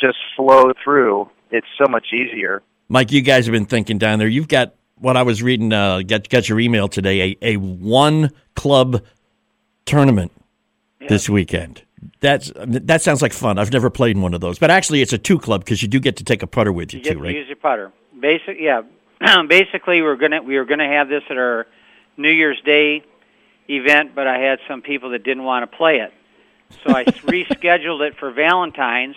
[0.00, 4.28] just flow through it's so much easier Mike, you guys have been thinking down there.
[4.28, 5.74] You've got what I was reading.
[5.74, 7.36] Uh, got got your email today.
[7.42, 9.02] A a one club
[9.84, 10.32] tournament
[11.06, 11.82] this weekend.
[12.20, 13.58] That's that sounds like fun.
[13.58, 15.88] I've never played in one of those, but actually, it's a two club because you
[15.88, 17.34] do get to take a putter with you, you get too, to right?
[17.34, 17.92] use your putter.
[18.18, 18.80] Basic, yeah.
[19.20, 21.66] Um, basically, we're gonna we were gonna have this at our
[22.16, 23.04] New Year's Day
[23.68, 26.12] event, but I had some people that didn't want to play it,
[26.84, 29.16] so I rescheduled it for Valentine's,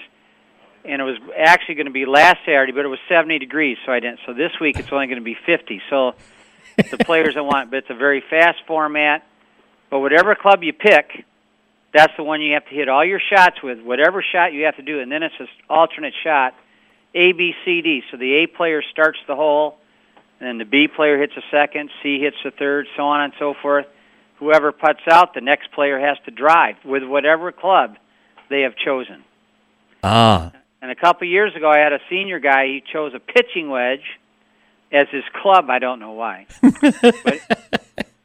[0.83, 3.91] and it was actually going to be last Saturday, but it was 70 degrees, so
[3.91, 4.19] I didn't.
[4.25, 5.81] So this week it's only going to be 50.
[5.89, 6.15] So
[6.89, 9.25] the players that want, but it's a very fast format.
[9.89, 11.25] But whatever club you pick,
[11.93, 13.81] that's the one you have to hit all your shots with.
[13.81, 16.55] Whatever shot you have to do, and then it's an alternate shot.
[17.13, 18.01] A, B, C, D.
[18.09, 19.77] So the A player starts the hole,
[20.41, 23.33] and then the B player hits a second, C hits the third, so on and
[23.37, 23.85] so forth.
[24.39, 27.95] Whoever puts out, the next player has to drive with whatever club
[28.49, 29.23] they have chosen.
[30.03, 32.65] Ah, And a couple of years ago, I had a senior guy.
[32.65, 34.01] He chose a pitching wedge
[34.91, 35.69] as his club.
[35.69, 37.41] I don't know why, but,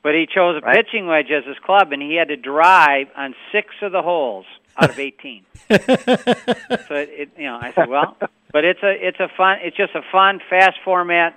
[0.03, 3.35] but he chose a pitching wedge as his club, and he had to drive on
[3.53, 4.47] six of the holes
[4.79, 5.45] out of eighteen.
[5.69, 8.17] so it, it, you know, I said, well,
[8.53, 9.59] but it's a it's a fun.
[9.61, 11.37] It's just a fun, fast format.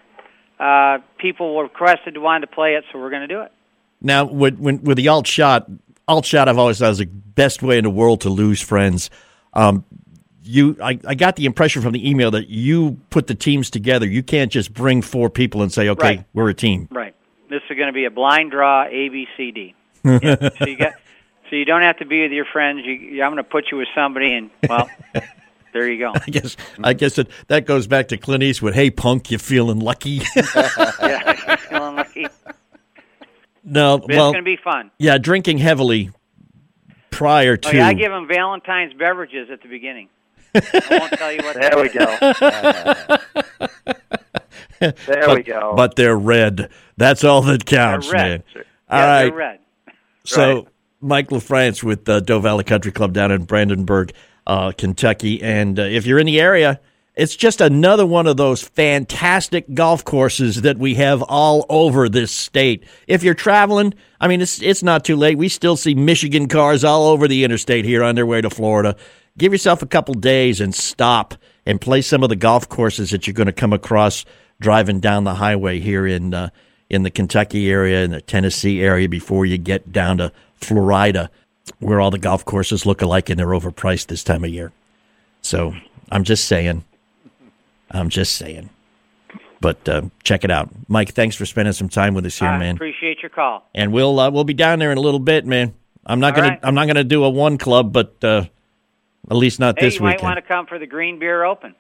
[0.60, 3.51] Uh, people were requested to want to play it, so we're going to do it.
[4.01, 5.70] Now, with, when, with the alt shot,
[6.07, 9.10] alt shot, I've always thought is the best way in the world to lose friends.
[9.53, 9.86] Um,
[10.43, 14.05] you I, I got the impression from the email that you put the teams together.
[14.07, 16.26] You can't just bring four people and say, okay, Right.
[16.34, 16.88] we're a team.
[16.91, 17.14] Right.
[17.49, 19.76] This is going to be a blind draw A B C D.
[20.03, 20.49] Yeah.
[20.57, 20.93] so you got
[21.49, 22.82] so you don't have to be with your friends.
[22.86, 24.89] You- I'm going to put you with somebody, and well,
[25.74, 26.11] there you go.
[26.15, 28.74] I guess I guess that that goes back to Clint Eastwood.
[28.76, 30.22] Hey, punk, you feeling lucky?
[30.36, 32.28] yeah, feeling lucky.
[33.63, 34.91] no, But it's going to be fun.
[34.97, 36.11] yeah, drinking heavily
[37.11, 37.70] prior to.
[37.70, 40.09] Oh, yeah, I give them Valentine's beverages at the beginning.
[40.55, 41.55] I won't tell you what.
[41.55, 41.93] There we is.
[41.93, 42.17] go.
[44.80, 44.93] There
[45.28, 45.74] but, we go.
[45.76, 46.70] But they're red.
[46.97, 48.22] That's all that counts, red.
[48.22, 48.43] man.
[48.55, 49.59] Yeah, All they're red.
[50.24, 50.67] So Right.
[51.01, 54.11] Mike LaFrance with uh, Doe Valley Country Club down in Brandenburg,
[54.48, 56.80] uh, Kentucky, and uh, if you're in the area,
[57.16, 62.32] it's just another one of those fantastic golf courses that we have all over this
[62.32, 62.86] state.
[63.08, 65.38] If you're traveling, I mean, it's it's not too late.
[65.38, 68.96] We still see Michigan cars all over the interstate here on their way to Florida.
[69.38, 71.36] Give yourself a couple days and stop
[71.66, 74.24] and play some of the golf courses that you're going to come across
[74.62, 76.50] driving down the highway here in uh,
[76.90, 81.30] in the Kentucky area and the Tennessee area before you get down to Florida,
[81.80, 84.72] where all the golf courses look alike and they're overpriced this time of year.
[85.41, 85.74] So
[86.11, 86.84] I'm just saying.
[87.91, 88.70] I'm just saying.
[89.61, 91.13] But uh, check it out, Mike.
[91.13, 92.76] Thanks for spending some time with us here, I man.
[92.76, 93.67] appreciate your call.
[93.76, 95.74] And we'll uh, we'll be down there in a little bit, man.
[96.05, 96.59] I'm not All gonna right.
[96.63, 98.45] I'm not gonna do a one club, but uh,
[99.30, 101.76] at least not Hey, this you might want to come for the Green Beer Open.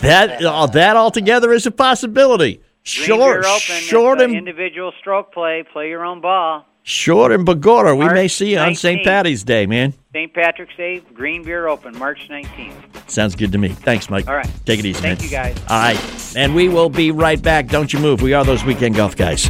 [0.00, 2.54] That uh, that altogether is a possibility.
[2.54, 2.64] Green
[3.06, 3.82] Short, Beer Open.
[3.82, 5.64] short and individual stroke play.
[5.70, 6.64] Play your own ball.
[6.88, 7.92] Short and Bagora.
[7.96, 9.00] We March may see you on St.
[9.00, 9.04] 19th.
[9.04, 9.92] Patty's Day, man.
[10.12, 10.32] St.
[10.32, 13.10] Patrick's Day, Green Beer Open, March 19th.
[13.10, 13.68] Sounds good to me.
[13.68, 14.26] Thanks, Mike.
[14.26, 14.50] All right.
[14.64, 15.24] Take it easy, Thank man.
[15.24, 15.56] you, guys.
[15.68, 16.36] All right.
[16.36, 17.68] And we will be right back.
[17.68, 18.22] Don't you move.
[18.22, 19.46] We are those weekend golf guys.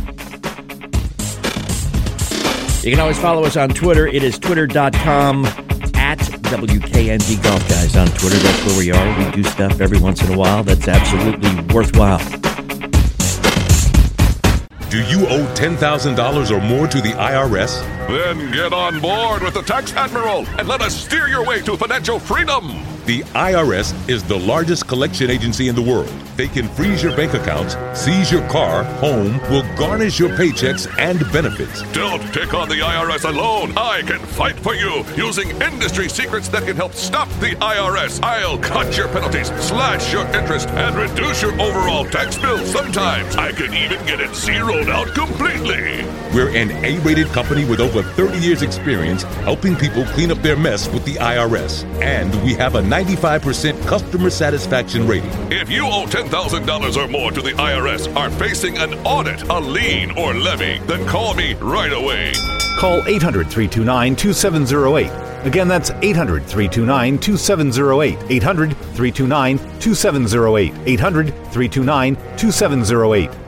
[2.85, 4.07] You can always follow us on Twitter.
[4.07, 5.45] It is twitter.com
[5.95, 8.37] at WKND Golf Guys on Twitter.
[8.37, 9.19] That's where we are.
[9.27, 12.21] We do stuff every once in a while that's absolutely worthwhile.
[14.91, 17.83] Do you owe $10,000 or more to the IRS?
[18.09, 21.77] Then get on board with the Tax Admiral and let us steer your way to
[21.77, 22.87] financial freedom.
[23.09, 26.13] The IRS is the largest collection agency in the world.
[26.37, 31.19] They can freeze your bank accounts, seize your car, home, will garnish your paychecks and
[31.33, 31.81] benefits.
[31.93, 33.73] Don't take on the IRS alone.
[33.79, 38.23] I can fight for you using industry secrets that can help stop the IRS.
[38.23, 42.59] I'll cut your penalties, slash your interest, and reduce your overall tax bill.
[42.67, 46.05] Sometimes I can even get it zeroed out completely.
[46.35, 50.59] We're an A rated company with over 30 years' experience helping people clean up their
[50.59, 51.85] mess with the IRS.
[52.03, 55.31] And we have a 95% customer satisfaction rating.
[55.53, 60.11] If you owe $10,000 or more to the IRS, are facing an audit, a lien,
[60.19, 62.33] or levy, then call me right away.
[62.81, 65.47] Call 800 329 2708.
[65.47, 68.19] Again, that's 800 329 2708.
[68.31, 70.75] 800 329 2708.
[70.87, 73.48] 800 329 2708.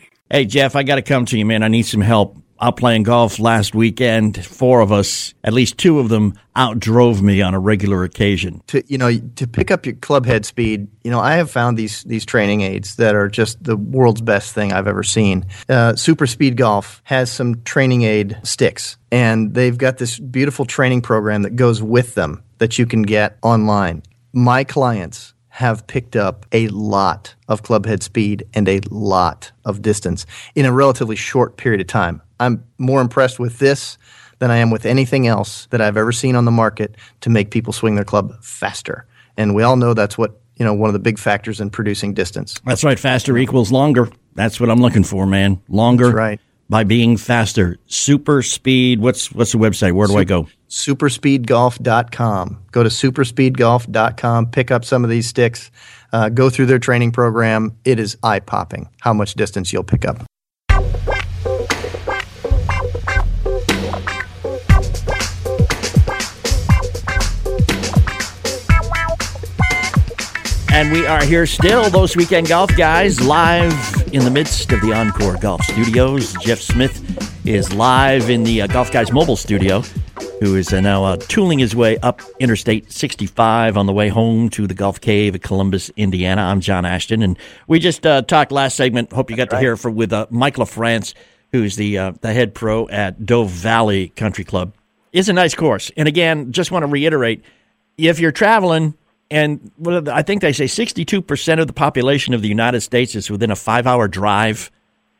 [0.31, 1.61] Hey, Jeff, I got to come to you, man.
[1.61, 2.37] I need some help.
[2.61, 7.41] Out playing golf last weekend, four of us, at least two of them, outdrove me
[7.41, 8.61] on a regular occasion.
[8.67, 11.77] to you know to pick up your club head speed you know i have found
[11.77, 15.95] these these training aids that are just the world's best thing i've ever seen uh,
[15.95, 21.43] super speed golf has some training aid sticks and they've got this beautiful training program
[21.43, 24.03] that goes with them that you can get online
[24.33, 29.81] my clients have picked up a lot of club head speed and a lot of
[29.81, 30.25] distance
[30.55, 33.97] in a relatively short period of time i'm more impressed with this
[34.41, 37.51] than I am with anything else that I've ever seen on the market to make
[37.51, 39.05] people swing their club faster.
[39.37, 42.15] And we all know that's what, you know, one of the big factors in producing
[42.15, 42.59] distance.
[42.65, 42.97] That's right.
[42.97, 44.09] Faster equals longer.
[44.33, 45.61] That's what I'm looking for, man.
[45.69, 46.39] Longer, That's right.
[46.69, 47.77] by being faster.
[47.85, 48.99] Super speed.
[48.99, 49.93] What's what's the website?
[49.93, 50.47] Where do I go?
[50.71, 52.63] Superspeedgolf.com.
[52.71, 54.51] Go to superspeedgolf.com.
[54.51, 55.69] Pick up some of these sticks.
[56.13, 57.77] Uh, go through their training program.
[57.83, 60.23] It is eye popping how much distance you'll pick up.
[70.73, 73.73] And we are here still, those weekend golf guys, live
[74.13, 76.33] in the midst of the Encore Golf Studios.
[76.35, 79.83] Jeff Smith is live in the uh, Golf Guys mobile studio,
[80.39, 84.49] who is uh, now uh, tooling his way up Interstate 65 on the way home
[84.49, 86.41] to the Golf Cave at Columbus, Indiana.
[86.41, 89.11] I'm John Ashton, and we just uh, talked last segment.
[89.11, 91.13] Hope you got to hear from with uh, Mike LaFrance,
[91.51, 94.73] who's the uh, the head pro at Doe Valley Country Club.
[95.13, 97.43] It's a nice course, and again, just want to reiterate:
[97.97, 98.95] if you're traveling
[99.31, 99.71] and
[100.09, 103.55] I think they say 62% of the population of the United States is within a
[103.55, 104.69] five hour drive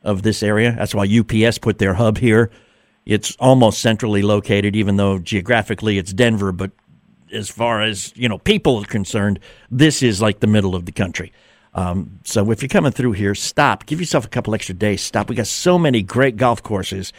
[0.04, 0.74] of this area.
[0.78, 2.52] That's why UPS put their hub here.
[3.06, 6.72] It's almost centrally located, even though geographically it's Denver, but
[7.34, 9.39] as far as you know, people are concerned,
[9.70, 11.32] this is like the middle of the country.
[11.74, 13.86] Um, so if you're coming through here, stop.
[13.86, 15.02] Give yourself a couple extra days.
[15.02, 15.30] Stop.
[15.30, 17.14] We got so many great golf courses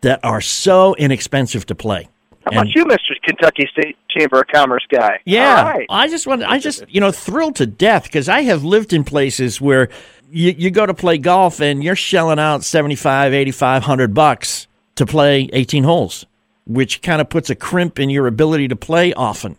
[0.00, 2.08] that are so inexpensive to play.
[2.44, 3.10] How about you, Mr.
[3.24, 5.18] Kentucky State Chamber of Commerce guy?
[5.24, 5.86] Yeah, right.
[5.90, 9.02] I just want, I just, you know, thrilled to death because I have lived in
[9.02, 9.88] places where
[10.30, 15.06] you, you go to play golf and you're shelling out 75, 85, 100 bucks to
[15.06, 16.26] play 18 holes,
[16.66, 19.56] which kind of puts a crimp in your ability to play often.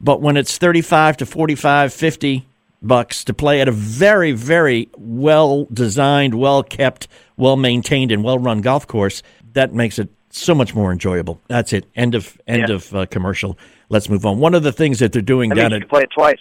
[0.00, 2.46] But when it's 35 to 45, 50
[2.82, 8.38] bucks to play at a very, very well designed, well kept, well maintained, and well
[8.38, 11.40] run golf course, that makes it so much more enjoyable.
[11.48, 11.86] That's it.
[11.96, 12.74] End of end Yeah.
[12.76, 13.58] of uh, commercial.
[13.88, 14.38] Let's move on.
[14.38, 16.38] One of the things that they're doing That down at you play it twice.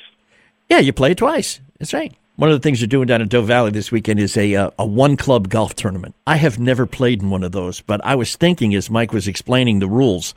[0.70, 1.60] yeah, you play it twice.
[1.80, 2.14] That's right.
[2.40, 4.70] One of the things they're doing down in Doe Valley this weekend is a uh,
[4.80, 6.16] a one club golf tournament.
[6.26, 9.28] I have never played in one of those, but I was thinking as Mike was
[9.28, 10.34] explaining the rules,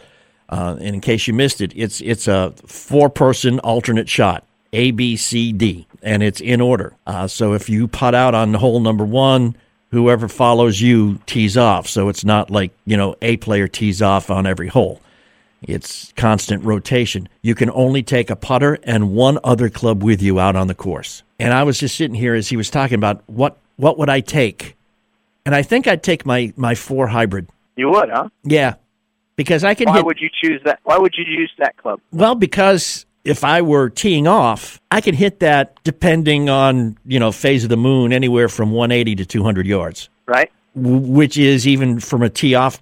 [0.48, 4.90] uh, and in case you missed it, it's it's a four person alternate shot, A
[4.90, 6.92] B C D, and it's in order.
[7.06, 9.54] Uh, so if you putt out on hole number one,
[9.92, 11.86] whoever follows you tees off.
[11.86, 15.00] So it's not like you know a player tees off on every hole.
[15.62, 17.28] It's constant rotation.
[17.42, 20.74] You can only take a putter and one other club with you out on the
[20.74, 21.22] course.
[21.38, 24.20] And I was just sitting here as he was talking about what what would I
[24.20, 24.76] take?
[25.46, 27.48] And I think I'd take my my four hybrid.
[27.76, 28.28] You would, huh?
[28.44, 28.74] Yeah.
[29.36, 30.80] Because I can Why hit would you choose that?
[30.84, 32.00] Why would you use that club?
[32.12, 37.30] well because if I were teeing off, I could hit that depending on, you know,
[37.30, 40.08] phase of the moon anywhere from 180 to 200 yards.
[40.26, 40.50] Right.
[40.74, 42.80] w- which is even from a tee off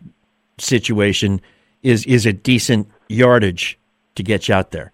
[0.59, 1.41] situation
[1.83, 3.79] is is a decent yardage
[4.15, 4.93] to get you out there.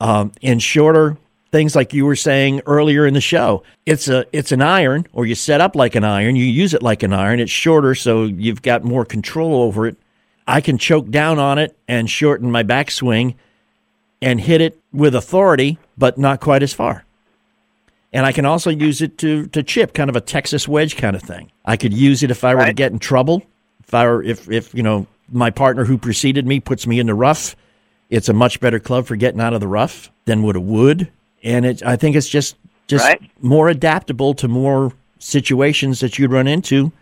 [0.00, 1.16] Um, and shorter
[1.54, 5.24] things like you were saying earlier in the show, it's a it's an iron, or
[5.24, 7.38] you set up like an iron, you use it like an iron.
[7.38, 9.96] It's shorter, so you've got more control over it.
[10.46, 13.36] I can choke down on it and shorten my backswing
[14.20, 17.04] and hit it with authority, but not quite as far.
[18.12, 21.14] And I can also use it to, to chip, kind of a Texas wedge kind
[21.16, 21.50] of thing.
[21.64, 23.42] I could use it if I were to get in trouble.
[23.82, 27.06] If I were, if, if, you know, my partner who preceded me puts me in
[27.06, 27.56] the rough,
[28.10, 31.10] it's a much better club for getting out of the rough than what a wood.
[31.42, 32.56] And it, I think it's just,
[32.86, 33.20] just Right.
[33.40, 36.92] more adaptable to more situations that you'd run into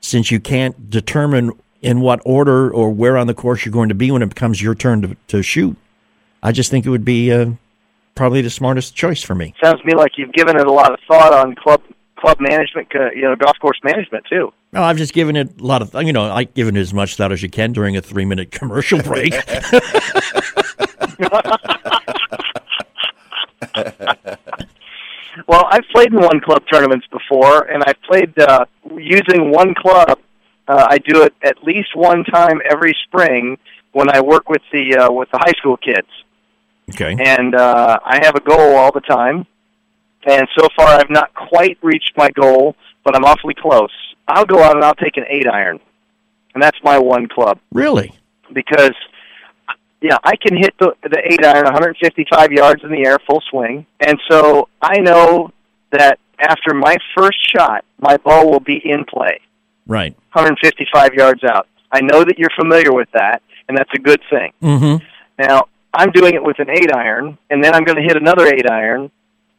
[0.00, 3.94] since you can't determine in what order or where on the course you're going to
[3.94, 5.76] be when it becomes your turn to, to shoot.
[6.42, 7.50] I just think it would be uh,
[8.14, 9.54] probably the smartest choice for me.
[9.62, 11.82] Sounds to me like you've given it a lot of thought on club
[12.16, 14.52] club management, uh, you know, golf course management too.
[14.72, 17.16] No, I've just given it a lot of, you know, I've given it as much
[17.16, 19.34] thought as you can during a three minute commercial break.
[25.46, 28.66] Well, I've played in one club tournaments before, and I've played uh,
[28.96, 30.18] using one club.
[30.68, 33.58] Uh, I do it at least one time every spring
[33.92, 36.06] when I work with the uh, with the high school kids,
[36.90, 37.16] okay.
[37.18, 39.46] and uh, I have a goal all the time.
[40.26, 43.90] And so far, I've not quite reached my goal, but I'm awfully close.
[44.28, 45.80] I'll go out and I'll take an eight iron,
[46.54, 48.12] and that's my one club Really?
[48.52, 48.94] because
[50.02, 53.86] yeah, I can hit the the eight iron 155 yards in the air, full swing,
[54.00, 55.52] and so I know
[55.90, 59.40] that after my first shot, my ball will be in play,
[59.86, 60.12] Right.
[60.32, 61.66] 155 yards out.
[61.92, 64.52] I know that you're familiar with that, and that's a good thing.
[64.62, 65.04] Mm-hmm.
[65.38, 68.46] Now I'm doing it with an eight iron, and then I'm going to hit another
[68.46, 69.10] eight iron,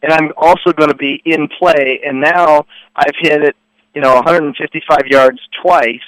[0.03, 2.01] and I'm also going to be in play.
[2.05, 3.55] And now I've hit it,
[3.93, 5.99] you know, 155 yards twice.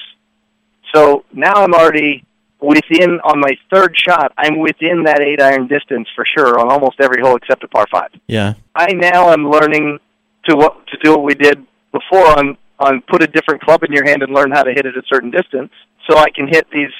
[0.93, 2.23] So now I'm already
[2.61, 4.31] within on my third shot.
[4.37, 7.85] I'm within that eight iron distance for sure on almost every hole except a par
[7.91, 8.09] five.
[8.27, 8.53] Yeah.
[8.75, 9.99] I now am learning
[10.45, 13.91] to what to do what we did before on on put a different club in
[13.91, 15.71] your hand and learn how to hit it a certain distance.
[16.09, 16.91] So I can hit these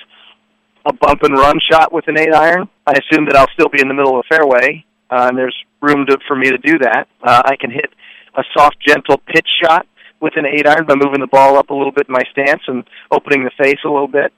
[0.85, 2.69] a bump and run shot with an eight iron.
[2.85, 5.55] I assume that I'll still be in the middle of the fairway, uh, and there's
[5.81, 7.07] room to, for me to do that.
[7.21, 7.91] Uh, I can hit
[8.35, 9.85] a soft, gentle pitch shot
[10.19, 12.61] with an eight iron by moving the ball up a little bit in my stance
[12.67, 14.33] and opening the face a little bit.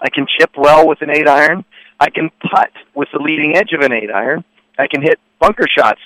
[0.00, 1.64] I can chip well with an eight iron.
[1.98, 4.44] I can putt with the leading edge of an eight iron.
[4.78, 6.00] I can hit bunker shots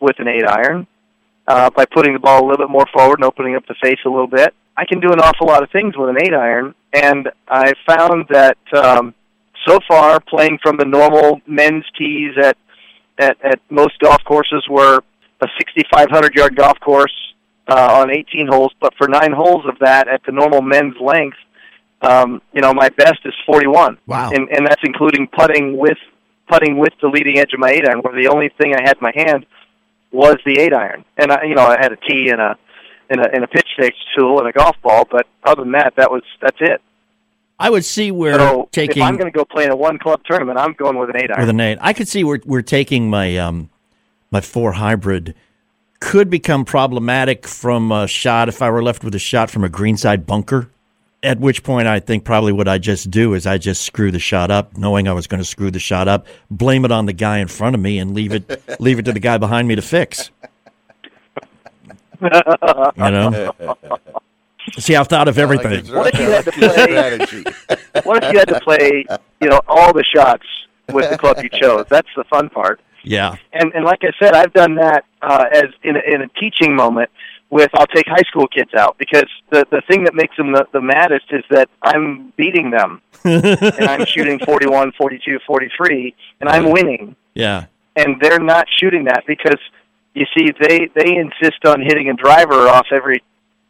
[0.00, 0.86] with an eight iron
[1.46, 4.00] uh, by putting the ball a little bit more forward and opening up the face
[4.04, 4.52] a little bit.
[4.76, 8.26] I can do an awful lot of things with an eight iron, and I found
[8.28, 9.14] that um,
[9.66, 12.58] so far playing from the normal men's tees at
[13.20, 15.02] at, at most golf courses were
[15.40, 17.14] a 6,500 yard golf course
[17.68, 21.36] uh, on 18 holes, but for nine holes of that at the normal men's length,
[22.02, 23.98] um, you know, my best is 41.
[24.06, 24.30] Wow.
[24.32, 25.98] And, and that's including putting with
[26.48, 28.96] putting with the leading edge of my eight iron, where the only thing I had
[28.96, 29.46] in my hand
[30.10, 32.56] was the eight iron, and I, you know, I had a tee and a
[33.08, 35.94] and a, and a pitch fix tool and a golf ball, but other than that,
[35.96, 36.80] that was that's it.
[37.60, 39.98] I would see where so taking if I'm going to go play in a one
[39.98, 41.40] club tournament, I'm going with an eight iron.
[41.40, 41.78] with an eight.
[41.80, 43.68] I could see where we're taking my um
[44.30, 45.34] my four hybrid
[46.00, 49.68] could become problematic from a shot if I were left with a shot from a
[49.68, 50.70] greenside bunker.
[51.22, 54.18] At which point, I think probably what I just do is I just screw the
[54.18, 57.12] shot up, knowing I was going to screw the shot up, blame it on the
[57.12, 59.76] guy in front of me, and leave it leave it to the guy behind me
[59.76, 60.30] to fix.
[62.22, 62.28] You
[63.10, 63.54] know.
[64.78, 65.86] See, I've thought of everything.
[65.94, 68.02] What if you had to play?
[68.04, 69.04] what if you had to play?
[69.40, 70.46] You know, all the shots
[70.92, 71.86] with the club you chose.
[71.88, 72.80] That's the fun part.
[73.02, 73.36] Yeah.
[73.52, 76.74] And and like I said, I've done that uh, as in a, in a teaching
[76.74, 77.10] moment.
[77.48, 80.66] With I'll take high school kids out because the the thing that makes them the,
[80.72, 86.70] the maddest is that I'm beating them and I'm shooting 41, 42, 43, and I'm
[86.70, 87.16] winning.
[87.34, 87.66] Yeah.
[87.96, 89.58] And they're not shooting that because
[90.14, 93.22] you see they they insist on hitting a driver off every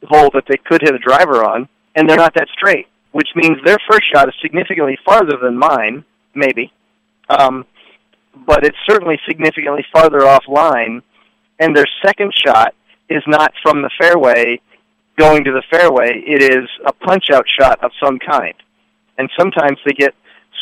[0.07, 3.59] hole that they could hit a driver on, and they're not that straight, which means
[3.65, 6.73] their first shot is significantly farther than mine, maybe.
[7.29, 7.67] Um,
[8.47, 11.03] but it's certainly significantly farther offline,
[11.59, 12.75] and their second shot
[13.09, 14.61] is not from the fairway
[15.19, 16.23] going to the fairway.
[16.27, 18.55] It is a punch out shot of some kind.
[19.19, 20.15] And sometimes they get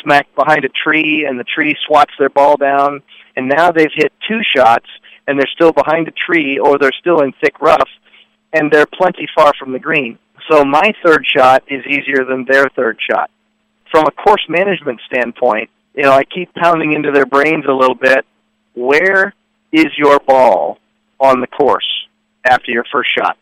[0.03, 3.03] smacked behind a tree, and the tree swats their ball down,
[3.36, 4.86] and now they've hit two shots,
[5.26, 7.89] and they're still behind a tree, or they're still in thick rough,
[8.53, 10.18] and they're plenty far from the green.
[10.51, 13.30] So my third shot is easier than their third shot.
[13.90, 17.94] From a course management standpoint, you know, I keep pounding into their brains a little
[17.94, 18.24] bit.
[18.74, 19.34] Where
[19.72, 20.78] is your ball
[21.18, 22.07] on the course
[22.44, 23.36] after your first shot?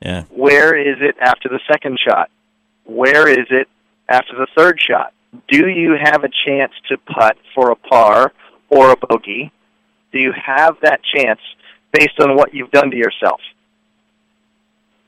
[0.00, 0.24] Yeah.
[0.30, 2.30] Where is it after the second shot?
[2.84, 3.68] Where is it
[4.08, 5.12] after the third shot?
[5.48, 8.32] Do you have a chance to putt for a par
[8.68, 9.52] or a bogey?
[10.12, 11.40] Do you have that chance
[11.92, 13.40] based on what you've done to yourself?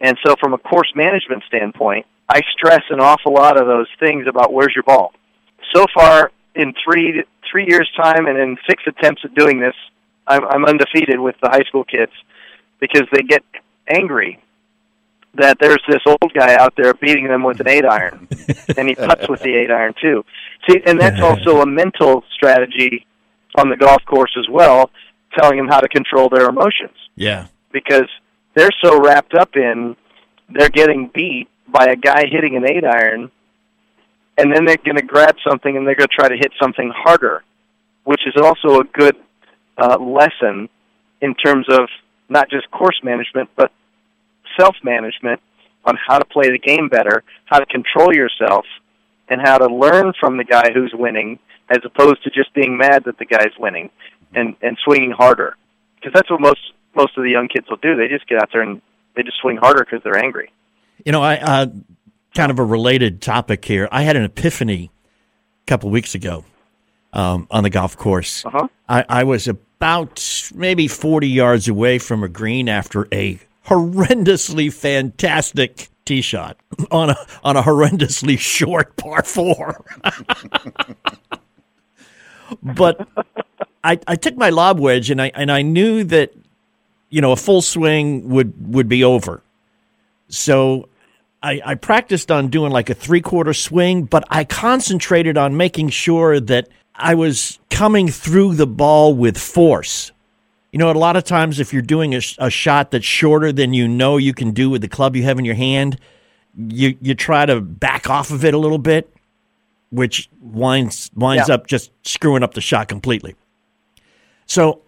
[0.05, 4.27] And so, from a course management standpoint, I stress an awful lot of those things
[4.29, 5.15] about where's your ball.
[5.75, 9.75] So far, in three three years' time and in six attempts at doing this,
[10.27, 12.13] I'm, I'm undefeated with the high school kids
[12.81, 13.43] because they get
[13.89, 14.39] angry
[15.37, 18.29] that there's this old guy out there beating them with an eight iron,
[18.77, 20.23] and he puts with the eight iron too.
[20.69, 23.07] See, and that's also a mental strategy
[23.57, 24.91] on the golf course as well,
[25.39, 27.47] telling them how to control their emotions Yeah.
[27.73, 28.09] because
[28.55, 29.97] they're so wrapped up in
[30.51, 33.31] they're getting beat by a guy hitting an eight iron,
[34.37, 36.93] and then they're going to grab something and they're going to try to hit something
[36.95, 37.43] harder,
[38.05, 39.17] which is also a good
[39.79, 40.69] uh, lesson
[41.21, 41.89] in terms of
[42.29, 43.73] not just course management but
[44.59, 45.41] self management
[45.85, 48.65] on how to play the game better, how to control yourself,
[49.29, 51.39] and how to learn from the guy who's winning
[51.71, 53.91] as opposed to just being mad that the guy's winning
[54.35, 55.57] and and swinging harder.
[55.97, 56.61] Because that's what most
[56.97, 57.97] most of the young kids will do.
[57.97, 58.81] They just get out there and
[59.15, 60.51] they just swing harder because they're angry.
[61.05, 61.67] You know, I uh,
[62.35, 63.89] kind of a related topic here.
[63.91, 64.91] I had an epiphany
[65.63, 66.45] a couple weeks ago
[67.13, 68.45] um, on the golf course.
[68.45, 68.69] Uh-huh.
[68.89, 75.89] I, I was about maybe 40 yards away from a green after a horrendously fantastic
[76.05, 76.59] tee shot
[76.91, 79.85] on a on a horrendously short par four.
[82.63, 83.09] but
[83.83, 86.35] I, I took my lob wedge and I and I knew that
[87.15, 89.41] you know a full swing would would be over.
[90.29, 90.89] So
[91.43, 95.91] I, I practiced on doing like a three quarter swing, but I concentrated on making
[95.91, 100.11] sure that I was coming through the ball with force.
[100.73, 103.73] You know, a lot of times if you're doing a, a shot that's shorter than
[103.75, 106.01] you know you can do with the club you have in your hand,
[106.57, 109.09] you you try to back off of it a little bit,
[109.91, 111.55] which winds winds Yeah.
[111.55, 113.37] up just screwing up the shot completely.
[114.47, 114.81] So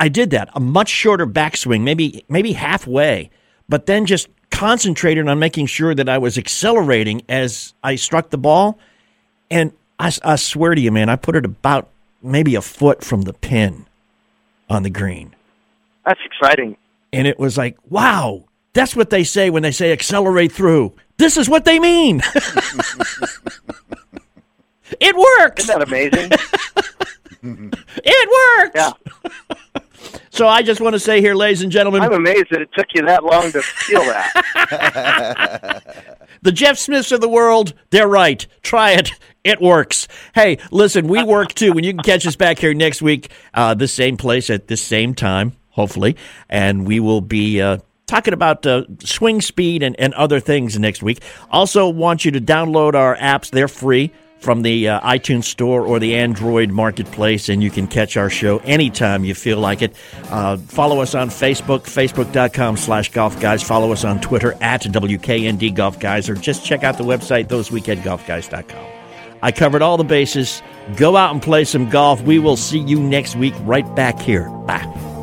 [0.00, 3.30] I did that, a much shorter backswing, maybe maybe halfway,
[3.68, 8.38] but then just concentrated on making sure that I was accelerating as I struck the
[8.38, 8.78] ball.
[9.50, 11.88] And I, I swear to you, man, I put it about
[12.22, 13.86] maybe a foot from the pin
[14.68, 15.34] on the green.
[16.04, 16.76] That's exciting.
[17.12, 20.94] And it was like, wow, that's what they say when they say accelerate through.
[21.16, 22.20] This is what they mean.
[25.00, 25.64] it works.
[25.64, 26.30] Isn't that amazing?
[28.04, 28.74] it works.
[28.74, 28.92] Yeah.
[30.38, 32.86] So I just want to say here, ladies and gentlemen, I'm amazed that it took
[32.94, 35.82] you that long to feel that.
[36.42, 38.46] the Jeff Smiths of the world, they're right.
[38.62, 39.10] Try it.
[39.42, 40.06] It works.
[40.36, 41.72] Hey, listen, we work too.
[41.72, 44.80] When you can catch us back here next week, uh, this same place at this
[44.80, 46.16] same time, hopefully,
[46.48, 47.60] and we will be.
[47.60, 51.22] Uh, talking about uh, swing speed and, and other things next week.
[51.50, 53.50] Also, want you to download our apps.
[53.50, 58.16] They're free from the uh, iTunes Store or the Android Marketplace, and you can catch
[58.16, 59.94] our show anytime you feel like it.
[60.30, 63.62] Uh, follow us on Facebook, facebook.com slash golf guys.
[63.62, 68.86] Follow us on Twitter at WKND Golf Guys, or just check out the website, thoseweekendgolfguys.com.
[69.42, 70.62] I covered all the bases.
[70.96, 72.22] Go out and play some golf.
[72.22, 74.48] We will see you next week right back here.
[74.48, 75.17] Bye.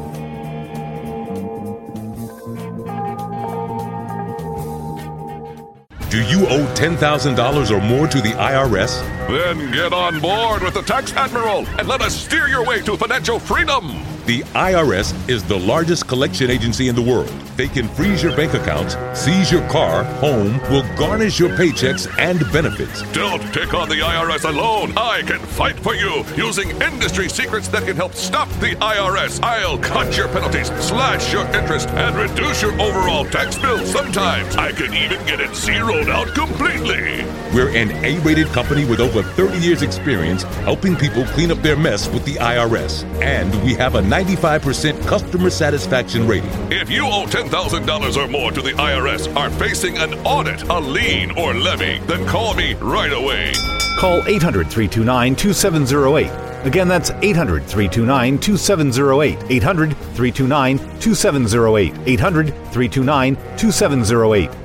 [6.10, 9.02] Do you owe $10,000 or more to the IRS?
[9.28, 12.96] Then get on board with the Tax Admiral and let us steer your way to
[12.96, 14.15] financial freedom.
[14.26, 17.30] The IRS is the largest collection agency in the world.
[17.58, 22.40] They can freeze your bank accounts, seize your car, home, will garnish your paychecks and
[22.52, 23.04] benefits.
[23.12, 24.94] Don't take on the IRS alone.
[24.98, 29.40] I can fight for you using industry secrets that can help stop the IRS.
[29.44, 33.86] I'll cut your penalties, slash your interest, and reduce your overall tax bill.
[33.86, 37.22] Sometimes I can even get it zeroed out completely.
[37.56, 41.78] We're an A rated company with over 30 years' experience helping people clean up their
[41.78, 43.06] mess with the IRS.
[43.22, 46.52] And we have a 95% customer satisfaction rating.
[46.70, 51.32] If you owe $10,000 or more to the IRS, are facing an audit, a lien,
[51.38, 53.54] or levy, then call me right away.
[54.00, 56.68] Call 800 329 2708.
[56.68, 59.38] Again, that's 800 329 2708.
[59.50, 61.94] 800 329 2708.
[62.06, 64.65] 800 329 2708.